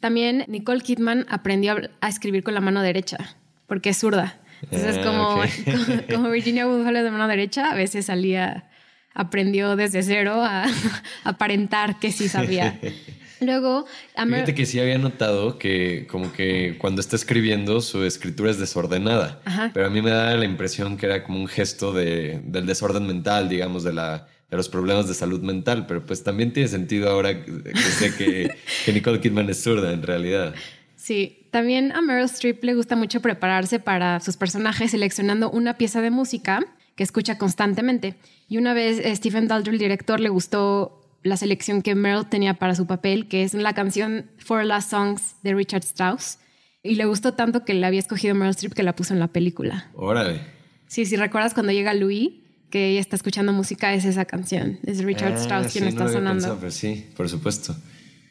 [0.00, 4.40] También Nicole Kidman aprendió a escribir con la mano derecha, porque es zurda.
[4.62, 5.02] Entonces, ah,
[6.08, 8.68] como, como, Virginia Woolf habla de mano derecha, a veces salía,
[9.14, 10.66] aprendió desde cero a
[11.24, 12.78] aparentar que sí sabía.
[13.42, 18.58] Luego, Fíjate que sí había notado que como que cuando está escribiendo su escritura es
[18.58, 19.40] desordenada,
[19.74, 23.06] pero a mí me da la impresión que era como un gesto de, del desorden
[23.06, 27.10] mental, digamos, de, la, de los problemas de salud mental, pero pues también tiene sentido
[27.10, 30.54] ahora que, sé que, que Nicole Kidman es zurda en realidad.
[30.96, 36.00] Sí, también a Meryl Streep le gusta mucho prepararse para sus personajes seleccionando una pieza
[36.00, 36.60] de música
[36.94, 38.14] que escucha constantemente.
[38.48, 42.54] Y una vez eh, Stephen Daldry, el director, le gustó la selección que Meryl tenía
[42.54, 46.38] para su papel, que es la canción Four Last Songs de Richard Strauss.
[46.82, 49.28] Y le gustó tanto que le había escogido Meryl Streep que la puso en la
[49.28, 49.90] película.
[49.94, 50.40] Órale.
[50.88, 52.32] Sí, si recuerdas cuando llega Louis,
[52.70, 54.78] que ella está escuchando música, es esa canción.
[54.84, 56.70] Es Richard ah, Strauss quien está sonando.
[56.70, 57.76] sí, por supuesto.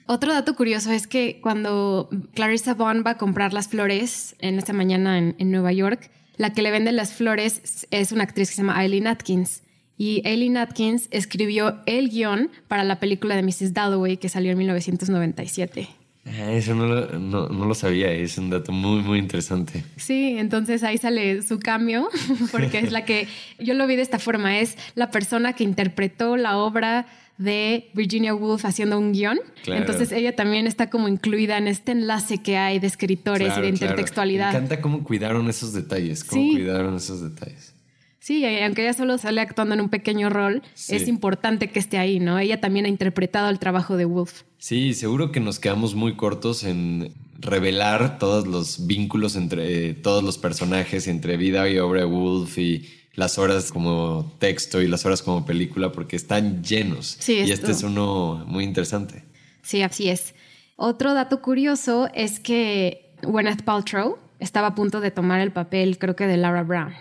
[0.07, 4.73] Otro dato curioso es que cuando Clarissa Vaughn va a comprar las flores en esta
[4.73, 8.55] mañana en, en Nueva York, la que le vende las flores es una actriz que
[8.55, 9.61] se llama Eileen Atkins.
[10.01, 13.71] Y Aileen Atkins escribió el guion para la película de Mrs.
[13.75, 15.87] Dalloway que salió en 1997.
[16.25, 19.83] Ah, eso no lo, no, no lo, sabía, es un dato muy, muy interesante.
[19.97, 22.09] Sí, entonces ahí sale su cambio,
[22.51, 23.27] porque es la que,
[23.59, 27.05] yo lo vi de esta forma, es la persona que interpretó la obra
[27.37, 29.39] de Virginia Woolf haciendo un guion.
[29.67, 33.67] Entonces ella también está como incluida en este enlace que hay de escritores y de
[33.67, 34.51] intertextualidad.
[34.51, 37.75] Me encanta cómo cuidaron esos detalles, cómo cuidaron esos detalles.
[38.21, 42.19] Sí, aunque ella solo sale actuando en un pequeño rol, es importante que esté ahí,
[42.19, 42.37] ¿no?
[42.37, 44.43] Ella también ha interpretado el trabajo de Wolf.
[44.59, 50.37] Sí, seguro que nos quedamos muy cortos en revelar todos los vínculos entre todos los
[50.37, 55.23] personajes, entre vida y obra de Wolf y las horas como texto y las horas
[55.23, 57.17] como película, porque están llenos.
[57.19, 59.23] Sí, y este es uno muy interesante.
[59.63, 60.35] Sí, así es.
[60.75, 66.15] Otro dato curioso es que Gwyneth Paltrow estaba a punto de tomar el papel, creo
[66.15, 66.93] que de Laura Brown,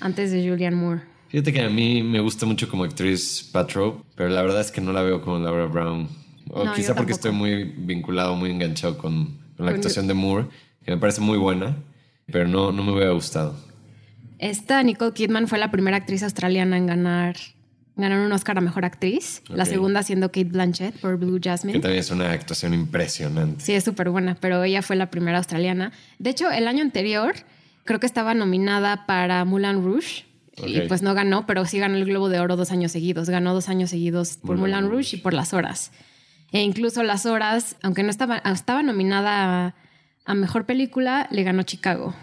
[0.00, 1.00] antes de Julianne Moore.
[1.28, 4.80] Fíjate que a mí me gusta mucho como actriz Patrow, pero la verdad es que
[4.80, 6.08] no la veo como Laura Brown.
[6.50, 10.46] O No, quizá porque estoy muy vinculado, muy enganchado con, con la actuación de Moore,
[10.84, 11.76] que me parece muy buena,
[12.26, 13.54] pero no, no me hubiera gustado.
[14.38, 17.36] Esta Nicole Kidman fue la primera actriz australiana en ganar,
[17.94, 19.42] ganar un Oscar a Mejor Actriz.
[19.48, 19.68] La Ok.
[19.70, 21.78] segunda siendo Kate Blanchett por Blue Que Jasmine.
[21.80, 23.62] también es una actuación impresionante.
[23.64, 25.92] Sí, es súper buena, pero ella fue la primera australiana.
[26.18, 27.34] De hecho, el año anterior
[27.84, 30.24] creo que estaba nominada para Moulin Rouge.
[30.66, 33.30] Y pues no ganó, pero sí ganó el Globo de Oro dos años seguidos.
[33.30, 35.90] Ganó dos años seguidos por Moulin Moulin Rouge y por Las Horas.
[36.52, 39.74] E incluso Las Horas, aunque no estaba, estaba nominada a,
[40.26, 42.14] a Mejor Película, le ganó Chicago.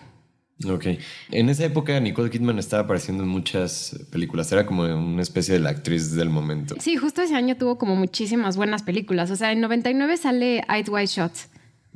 [0.66, 0.88] Ok.
[1.32, 4.52] En esa época Nicole Kidman estaba apareciendo en muchas películas.
[4.52, 6.76] Era como una especie de la actriz del momento.
[6.80, 9.30] Sí, justo ese año tuvo como muchísimas buenas películas.
[9.30, 11.32] O sea, en 99 sale Eyes Wide Shut.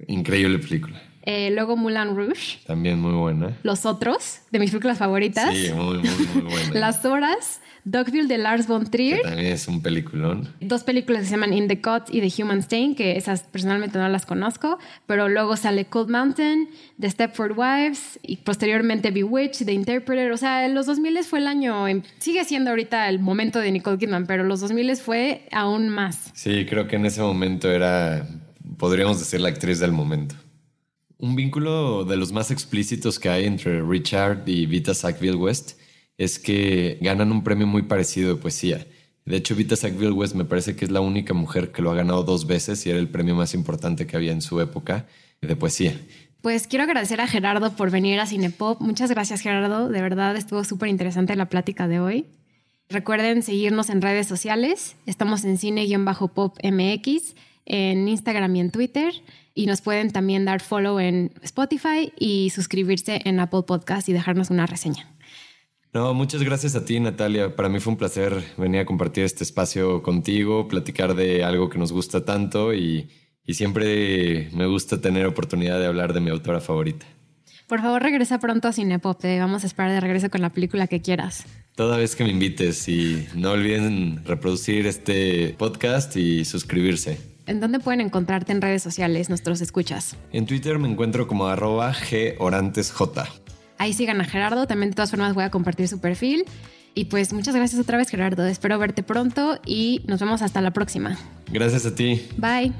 [0.07, 1.01] Increíble película.
[1.23, 2.59] Eh, luego Moulin Rouge.
[2.65, 3.57] También muy buena.
[3.63, 5.53] Los Otros, de mis películas favoritas.
[5.55, 6.73] Sí, muy, muy, muy buena.
[6.79, 7.61] Las Horas.
[7.83, 9.21] Dogville de Lars von Que Trier.
[9.23, 10.53] también es un peliculón.
[10.61, 13.97] Dos películas que se llaman In the Cut y The Human Stain, que esas personalmente
[13.97, 16.69] no las conozco, pero luego sale Cold Mountain,
[16.99, 20.31] The Stepford Wives y posteriormente Bewitched, The Interpreter.
[20.31, 21.85] O sea, los 2000 fue el año,
[22.19, 26.29] sigue siendo ahorita el momento de Nicole Kidman, pero los 2000 fue aún más.
[26.35, 28.27] Sí, creo que en ese momento era,
[28.77, 30.35] podríamos decir, la actriz del momento.
[31.21, 35.73] Un vínculo de los más explícitos que hay entre Richard y Vita Sackville West
[36.17, 38.87] es que ganan un premio muy parecido de poesía.
[39.25, 41.95] De hecho, Vita Sackville West me parece que es la única mujer que lo ha
[41.95, 45.05] ganado dos veces y era el premio más importante que había en su época
[45.41, 45.93] de poesía.
[46.41, 48.81] Pues quiero agradecer a Gerardo por venir a Cinepop.
[48.81, 49.89] Muchas gracias, Gerardo.
[49.89, 52.25] De verdad estuvo súper interesante la plática de hoy.
[52.89, 54.95] Recuerden seguirnos en redes sociales.
[55.05, 57.35] Estamos en cine-pop MX,
[57.67, 59.13] en Instagram y en Twitter.
[59.53, 64.49] Y nos pueden también dar follow en Spotify y suscribirse en Apple Podcast y dejarnos
[64.49, 65.11] una reseña.
[65.93, 67.53] No, muchas gracias a ti, Natalia.
[67.55, 71.77] Para mí fue un placer venir a compartir este espacio contigo, platicar de algo que
[71.77, 73.09] nos gusta tanto y,
[73.45, 77.05] y siempre me gusta tener oportunidad de hablar de mi autora favorita.
[77.67, 79.19] Por favor, regresa pronto a Cinepop.
[79.19, 81.45] Te vamos a esperar de regreso con la película que quieras.
[81.75, 87.30] Toda vez que me invites y no olviden reproducir este podcast y suscribirse.
[87.47, 90.15] ¿En dónde pueden encontrarte en redes sociales nuestros escuchas?
[90.31, 91.93] En Twitter me encuentro como arroba
[92.37, 93.01] gorantesj.
[93.77, 94.67] Ahí sigan a Gerardo.
[94.67, 96.45] También de todas formas voy a compartir su perfil.
[96.93, 98.45] Y pues muchas gracias otra vez Gerardo.
[98.45, 101.17] Espero verte pronto y nos vemos hasta la próxima.
[101.51, 102.27] Gracias a ti.
[102.37, 102.73] Bye.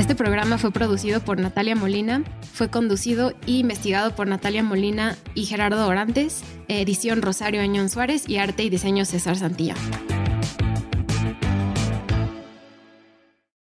[0.00, 2.24] Este programa fue producido por Natalia Molina,
[2.54, 8.38] fue conducido e investigado por Natalia Molina y Gerardo Orantes, edición Rosario Añón Suárez y
[8.38, 9.74] arte y diseño César Santilla.